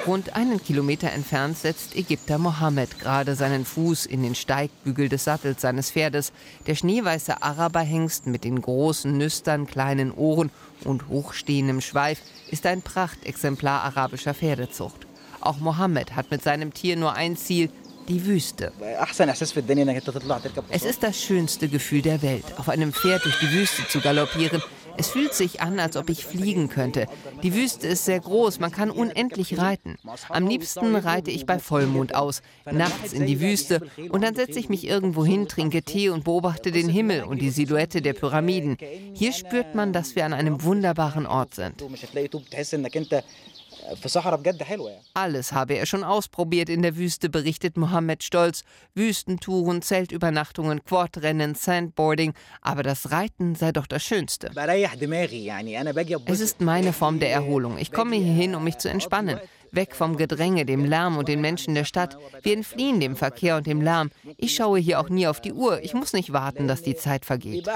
Rund 0.06 0.36
einen 0.36 0.62
Kilometer 0.62 1.10
entfernt 1.12 1.56
setzt 1.56 1.96
Ägypter 1.96 2.36
Mohammed 2.36 3.00
gerade 3.00 3.34
seinen 3.34 3.64
Fuß 3.64 4.04
in 4.04 4.22
den 4.22 4.34
Steigbügel 4.34 5.08
des 5.08 5.24
Sattels 5.24 5.62
seines 5.62 5.90
Pferdes. 5.90 6.32
Der 6.66 6.74
schneeweiße 6.74 7.42
Araberhengst 7.42 8.26
mit 8.26 8.44
den 8.44 8.60
großen 8.60 9.16
Nüstern, 9.16 9.66
kleinen 9.66 10.12
Ohren 10.12 10.50
und 10.84 11.08
hochstehendem 11.08 11.80
Schweif 11.80 12.20
ist 12.50 12.66
ein 12.66 12.82
Prachtexemplar 12.82 13.82
arabischer 13.82 14.34
Pferdezucht. 14.34 15.06
Auch 15.40 15.58
Mohammed 15.58 16.14
hat 16.14 16.30
mit 16.30 16.42
seinem 16.42 16.74
Tier 16.74 16.96
nur 16.96 17.14
ein 17.14 17.38
Ziel, 17.38 17.70
die 18.06 18.26
Wüste. 18.26 18.72
Es 20.68 20.82
ist 20.84 21.02
das 21.02 21.22
schönste 21.22 21.68
Gefühl 21.68 22.02
der 22.02 22.20
Welt, 22.20 22.44
auf 22.58 22.68
einem 22.68 22.92
Pferd 22.92 23.24
durch 23.24 23.38
die 23.38 23.50
Wüste 23.50 23.88
zu 23.88 24.00
galoppieren, 24.00 24.62
es 24.96 25.09
fühlt 25.09 25.35
sich 25.35 25.61
an, 25.61 25.78
als 25.80 25.96
ob 25.96 26.09
ich 26.09 26.24
fliegen 26.24 26.68
könnte. 26.68 27.07
Die 27.42 27.54
Wüste 27.54 27.87
ist 27.87 28.04
sehr 28.04 28.20
groß, 28.20 28.61
man 28.61 28.72
kann 28.72 28.90
unendlich 28.90 29.59
reiten. 29.59 29.96
Am 30.28 30.46
liebsten 30.46 30.96
reite 30.96 31.30
ich 31.30 31.46
bei 31.46 31.59
Vollmond 31.59 32.14
aus, 32.14 32.42
nachts 32.70 33.12
in 33.12 33.26
die 33.26 33.40
Wüste 33.40 33.80
und 34.11 34.22
dann 34.22 34.35
setze 34.35 34.59
ich 34.59 34.68
mich 34.68 34.87
irgendwo 34.87 35.24
hin, 35.24 35.48
trinke 35.48 35.83
Tee 35.83 36.11
und 36.11 36.24
beobachte 36.24 36.72
den 36.72 36.88
Himmel 36.88 37.24
und 37.24 37.40
die 37.40 37.50
Silhouette 37.50 38.02
der 38.02 38.12
Pyramiden. 38.12 38.76
Hier 39.14 39.33
spürt 39.33 39.74
man, 39.74 39.92
dass 39.92 40.16
wir 40.16 40.24
an 40.24 40.33
einem 40.33 40.62
wunderbaren 40.62 41.26
Ort 41.26 41.54
sind. 41.54 41.83
Alles 45.14 45.52
habe 45.52 45.74
er 45.74 45.86
schon 45.86 46.04
ausprobiert 46.04 46.68
in 46.68 46.82
der 46.82 46.96
Wüste, 46.96 47.28
berichtet 47.28 47.76
Mohammed 47.76 48.22
stolz. 48.22 48.64
Wüstentouren, 48.94 49.82
Zeltübernachtungen, 49.82 50.84
Quadrennen, 50.84 51.54
Sandboarding. 51.54 52.34
Aber 52.60 52.82
das 52.82 53.10
Reiten 53.10 53.54
sei 53.54 53.72
doch 53.72 53.86
das 53.86 54.02
Schönste. 54.02 54.50
Es 56.26 56.40
ist 56.40 56.60
meine 56.60 56.92
Form 56.92 57.20
der 57.20 57.32
Erholung. 57.32 57.78
Ich 57.78 57.92
komme 57.92 58.16
hier 58.16 58.32
hin, 58.32 58.54
um 58.54 58.64
mich 58.64 58.78
zu 58.78 58.88
entspannen. 58.88 59.38
Weg 59.70 59.96
vom 59.96 60.16
Gedränge, 60.16 60.64
dem 60.64 60.84
Lärm 60.84 61.18
und 61.18 61.26
den 61.26 61.40
Menschen 61.40 61.74
der 61.74 61.84
Stadt. 61.84 62.16
Wir 62.42 62.52
entfliehen 62.54 63.00
dem 63.00 63.16
Verkehr 63.16 63.56
und 63.56 63.66
dem 63.66 63.80
Lärm. 63.80 64.10
Ich 64.36 64.54
schaue 64.54 64.78
hier 64.78 65.00
auch 65.00 65.08
nie 65.08 65.26
auf 65.26 65.40
die 65.40 65.52
Uhr. 65.52 65.82
Ich 65.82 65.94
muss 65.94 66.12
nicht 66.12 66.32
warten, 66.32 66.68
dass 66.68 66.82
die 66.82 66.94
Zeit 66.94 67.24
vergeht. 67.24 67.66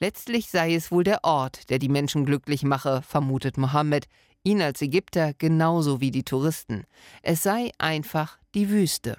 Letztlich 0.00 0.50
sei 0.50 0.74
es 0.74 0.90
wohl 0.90 1.04
der 1.04 1.24
Ort, 1.24 1.70
der 1.70 1.78
die 1.78 1.88
Menschen 1.88 2.24
glücklich 2.24 2.62
mache, 2.62 3.02
vermutet 3.02 3.56
Mohammed, 3.56 4.06
ihn 4.42 4.62
als 4.62 4.80
Ägypter 4.80 5.34
genauso 5.34 6.00
wie 6.00 6.10
die 6.10 6.22
Touristen. 6.22 6.84
Es 7.22 7.42
sei 7.42 7.72
einfach 7.78 8.38
die 8.54 8.70
Wüste. 8.70 9.18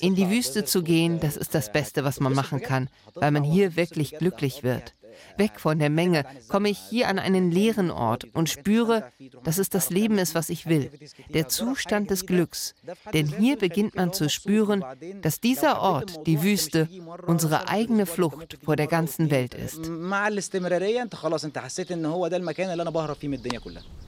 In 0.00 0.14
die 0.14 0.30
Wüste 0.30 0.64
zu 0.64 0.82
gehen, 0.82 1.20
das 1.20 1.36
ist 1.36 1.54
das 1.54 1.70
Beste, 1.70 2.04
was 2.04 2.20
man 2.20 2.34
machen 2.34 2.60
kann, 2.62 2.88
weil 3.14 3.30
man 3.30 3.44
hier 3.44 3.76
wirklich 3.76 4.16
glücklich 4.18 4.62
wird. 4.62 4.94
Weg 5.36 5.60
von 5.60 5.78
der 5.78 5.90
Menge 5.90 6.24
komme 6.48 6.68
ich 6.68 6.78
hier 6.78 7.08
an 7.08 7.18
einen 7.18 7.50
leeren 7.50 7.90
Ort 7.90 8.24
und 8.32 8.48
spüre, 8.48 9.04
dass 9.42 9.58
es 9.58 9.68
das 9.68 9.90
Leben 9.90 10.18
ist, 10.18 10.34
was 10.34 10.48
ich 10.48 10.66
will. 10.66 10.90
Der 11.32 11.48
Zustand 11.48 12.10
des 12.10 12.26
Glücks. 12.26 12.74
Denn 13.12 13.26
hier 13.26 13.56
beginnt 13.56 13.96
man 13.96 14.12
zu 14.12 14.28
spüren, 14.28 14.84
dass 15.22 15.40
dieser 15.40 15.80
Ort, 15.80 16.26
die 16.26 16.42
Wüste, 16.42 16.88
unsere 17.26 17.68
eigene 17.68 18.06
Flucht 18.06 18.58
vor 18.64 18.76
der 18.76 18.86
ganzen 18.86 19.30
Welt 19.30 19.54
ist. 19.54 19.90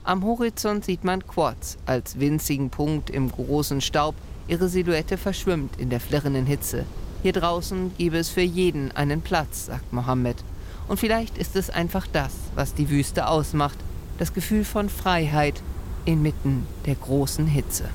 Am 0.03 0.23
Horizont 0.23 0.85
sieht 0.85 1.03
man 1.03 1.27
Quads 1.27 1.77
als 1.85 2.19
winzigen 2.19 2.69
Punkt 2.69 3.09
im 3.09 3.31
großen 3.31 3.81
Staub. 3.81 4.15
Ihre 4.47 4.69
Silhouette 4.69 5.17
verschwimmt 5.17 5.79
in 5.79 5.89
der 5.89 5.99
flirrenden 5.99 6.45
Hitze. 6.45 6.85
Hier 7.23 7.33
draußen 7.33 7.93
gäbe 7.97 8.17
es 8.17 8.29
für 8.29 8.41
jeden 8.41 8.91
einen 8.91 9.21
Platz, 9.21 9.65
sagt 9.65 9.91
Mohammed. 9.91 10.37
Und 10.87 10.99
vielleicht 10.99 11.37
ist 11.37 11.55
es 11.55 11.69
einfach 11.69 12.07
das, 12.07 12.33
was 12.55 12.73
die 12.73 12.89
Wüste 12.89 13.27
ausmacht, 13.27 13.77
das 14.17 14.33
Gefühl 14.33 14.63
von 14.63 14.89
Freiheit 14.89 15.61
inmitten 16.05 16.65
der 16.85 16.95
großen 16.95 17.45
Hitze. 17.45 17.89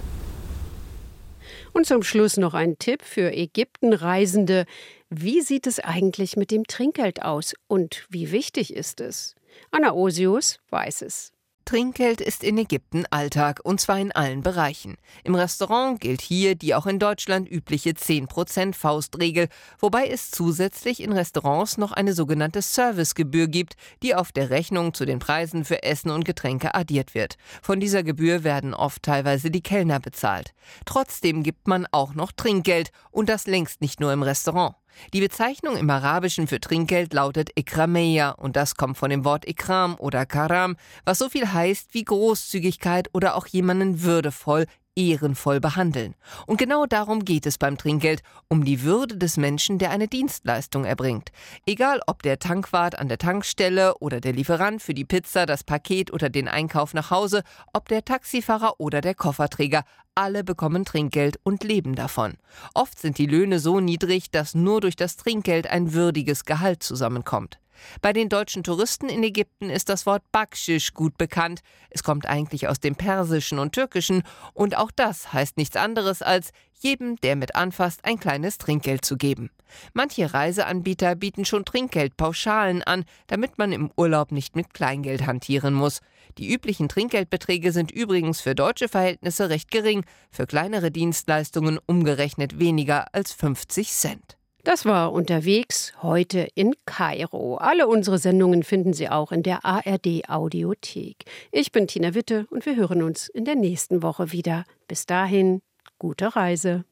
Und 1.72 1.87
zum 1.87 2.02
Schluss 2.02 2.37
noch 2.37 2.55
ein 2.55 2.78
Tipp 2.78 3.02
für 3.02 3.33
Ägyptenreisende. 3.33 4.66
Wie 5.09 5.40
sieht 5.40 5.66
es 5.66 5.81
eigentlich 5.81 6.37
mit 6.37 6.50
dem 6.50 6.64
Trinkgeld 6.66 7.22
aus 7.22 7.55
und 7.66 8.07
wie 8.11 8.31
wichtig 8.31 8.74
ist 8.74 9.00
es? 9.00 9.35
Anna 9.70 9.92
Osius 9.92 10.59
weiß 10.70 11.02
es. 11.02 11.32
Trinkgeld 11.64 12.20
ist 12.20 12.44
in 12.44 12.59
Ägypten 12.59 13.05
Alltag 13.11 13.61
und 13.62 13.81
zwar 13.81 13.98
in 13.98 14.12
allen 14.12 14.42
Bereichen. 14.42 14.96
Im 15.25 15.35
Restaurant 15.35 16.01
gilt 16.01 16.20
hier 16.20 16.55
die 16.55 16.75
auch 16.75 16.87
in 16.87 16.98
Deutschland 16.98 17.51
übliche 17.51 17.90
10% 17.90 18.75
Faustregel, 18.75 19.48
wobei 19.79 20.07
es 20.09 20.31
zusätzlich 20.31 21.03
in 21.03 21.12
Restaurants 21.12 21.79
noch 21.79 21.92
eine 21.92 22.12
sogenannte 22.12 22.62
Servicegebühr 22.62 23.46
gibt, 23.46 23.75
die 24.03 24.14
auf 24.14 24.33
der 24.33 24.51
Rechnung 24.51 24.94
zu 24.94 25.05
den 25.05 25.18
Preisen 25.18 25.64
für 25.64 25.83
Essen 25.83 26.11
und 26.11 26.25
Getränke 26.25 26.75
addiert 26.75 27.14
wird. 27.14 27.37
Von 27.62 27.81
dieser 27.81 28.03
Gebühr 28.03 28.44
werden 28.44 28.75
oft 28.75 29.03
teilweise 29.03 29.51
die 29.51 29.62
Kellner 29.62 30.01
bezahlt. 30.01 30.55
Trotzdem 30.85 31.42
gibt 31.42 31.68
man 31.68 31.87
auch 31.92 32.14
noch 32.14 32.33
Trinkgeld 32.33 32.90
und 33.11 33.29
das 33.29 33.46
längst 33.46 33.81
nicht 33.81 34.01
nur 34.01 34.12
im 34.12 34.22
Restaurant. 34.22 34.75
Die 35.12 35.20
Bezeichnung 35.20 35.76
im 35.76 35.90
Arabischen 35.90 36.46
für 36.46 36.61
Trinkgeld 36.61 37.12
lautet 37.12 37.50
Ikrameya 37.55 38.31
und 38.31 38.57
das 38.57 38.76
kommt 38.76 38.96
von 38.96 39.11
dem 39.11 39.24
Wort 39.24 39.48
Ikram 39.48 39.96
oder 39.98 40.26
Karam, 40.26 40.76
was 41.05 41.18
so 41.18 41.28
viel 41.28 41.52
heißt 41.52 41.92
wie 41.92 42.05
Großzügigkeit 42.05 43.09
oder 43.12 43.37
auch 43.37 43.46
jemanden 43.46 44.02
würdevoll, 44.02 44.66
ehrenvoll 44.96 45.61
behandeln. 45.61 46.14
Und 46.46 46.59
genau 46.59 46.87
darum 46.87 47.24
geht 47.24 47.46
es 47.46 47.59
beim 47.59 47.78
Trinkgeld, 47.78 48.22
um 48.48 48.64
die 48.64 48.83
Würde 48.83 49.16
des 49.16 49.37
Menschen, 49.37 49.78
der 49.78 49.90
eine 49.90 50.09
Dienstleistung 50.09 50.85
erbringt. 50.85 51.31
Egal 51.66 52.00
ob 52.07 52.22
der 52.22 52.38
Tankwart 52.38 52.98
an 52.98 53.09
der 53.09 53.18
Tankstelle 53.18 53.96
oder 53.98 54.20
der 54.20 54.33
Lieferant 54.33 54.83
für 54.83 54.94
die 54.94 55.05
Pizza, 55.05 55.46
das 55.46 55.64
Paket 55.64 56.12
oder 56.12 56.28
den 56.28 56.48
Einkauf 56.48 56.94
nach 56.94 57.11
Hause, 57.11 57.42
ob 57.72 57.88
der 57.88 58.05
Taxifahrer 58.05 58.74
oder 58.78 59.00
der 59.00 59.14
Kofferträger, 59.14 59.85
alle 60.14 60.44
bekommen 60.44 60.85
Trinkgeld 60.85 61.38
und 61.42 61.64
leben 61.64 61.94
davon. 61.94 62.35
Oft 62.74 62.98
sind 62.98 63.16
die 63.16 63.26
Löhne 63.26 63.59
so 63.59 63.81
niedrig, 63.81 64.31
dass 64.31 64.55
nur 64.55 64.83
durch 64.83 64.96
das 64.96 65.16
Trinkgeld 65.16 65.66
ein 65.66 65.94
würdiges 65.94 66.44
Gehalt 66.44 66.83
zusammenkommt. 66.83 67.62
Bei 68.01 68.13
den 68.13 68.29
deutschen 68.29 68.63
Touristen 68.63 69.09
in 69.09 69.23
Ägypten 69.23 69.71
ist 69.71 69.89
das 69.89 70.07
Wort 70.07 70.23
Bakschisch 70.33 70.95
gut 70.95 71.17
bekannt. 71.19 71.61
Es 71.91 72.03
kommt 72.03 72.27
eigentlich 72.27 72.69
aus 72.69 72.81
dem 72.81 72.97
Persischen 72.97 73.59
und 73.59 73.73
Türkischen 73.73 74.23
und 74.55 74.77
auch 74.77 74.91
das 74.91 75.33
heißt 75.33 75.57
nichts 75.57 75.77
anderes 75.77 76.23
als 76.23 76.53
jedem, 76.83 77.17
der 77.17 77.37
mit 77.37 77.55
anfasst, 77.55 78.05
ein 78.05 78.19
kleines 78.19 78.59
Trinkgeld 78.59 79.05
zu 79.05 79.17
geben. 79.17 79.51
Manche 79.95 80.35
Reiseanbieter 80.35 81.15
bieten 81.15 81.45
schon 81.45 81.65
Trinkgeldpauschalen 81.65 82.83
an, 82.83 83.05
damit 83.27 83.59
man 83.59 83.73
im 83.73 83.91
Urlaub 83.97 84.33
nicht 84.33 84.57
mit 84.57 84.75
Kleingeld 84.75 85.27
hantieren 85.27 85.75
muss. 85.75 86.01
Die 86.39 86.53
üblichen 86.53 86.89
Trinkgeldbeträge 86.89 87.73
sind 87.73 87.91
übrigens 87.91 88.41
für 88.41 88.55
deutsche 88.55 88.89
Verhältnisse 88.89 89.49
recht 89.49 89.71
gering, 89.71 90.05
für 90.31 90.47
kleinere 90.47 90.91
Dienstleistungen 90.91 91.79
umgerechnet 91.87 92.59
weniger 92.59 93.15
als 93.15 93.33
50 93.33 93.91
Cent. 93.91 94.37
Das 94.64 94.85
war 94.85 95.12
unterwegs 95.12 95.92
heute 96.03 96.46
in 96.55 96.75
Kairo. 96.87 97.57
Alle 97.57 97.88
unsere 97.88 98.18
Sendungen 98.18 98.62
finden 98.62 98.92
Sie 98.92 99.09
auch 99.09 99.33
in 99.33 99.42
der 99.42 99.64
ARD 99.64 100.29
Audiothek. 100.29 101.25
Ich 101.51 101.72
bin 101.72 101.88
Tina 101.88 102.14
Witte 102.14 102.46
und 102.48 102.64
wir 102.64 102.77
hören 102.77 103.03
uns 103.03 103.29
in 103.29 103.44
der 103.44 103.57
nächsten 103.57 104.03
Woche 104.03 104.31
wieder. 104.31 104.64
Bis 104.87 105.05
dahin, 105.05 105.62
gute 105.98 106.37
Reise. 106.37 106.85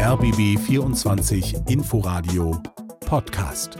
RBB 0.00 0.58
24 0.58 1.56
Inforadio 1.66 2.60
Podcast. 3.00 3.78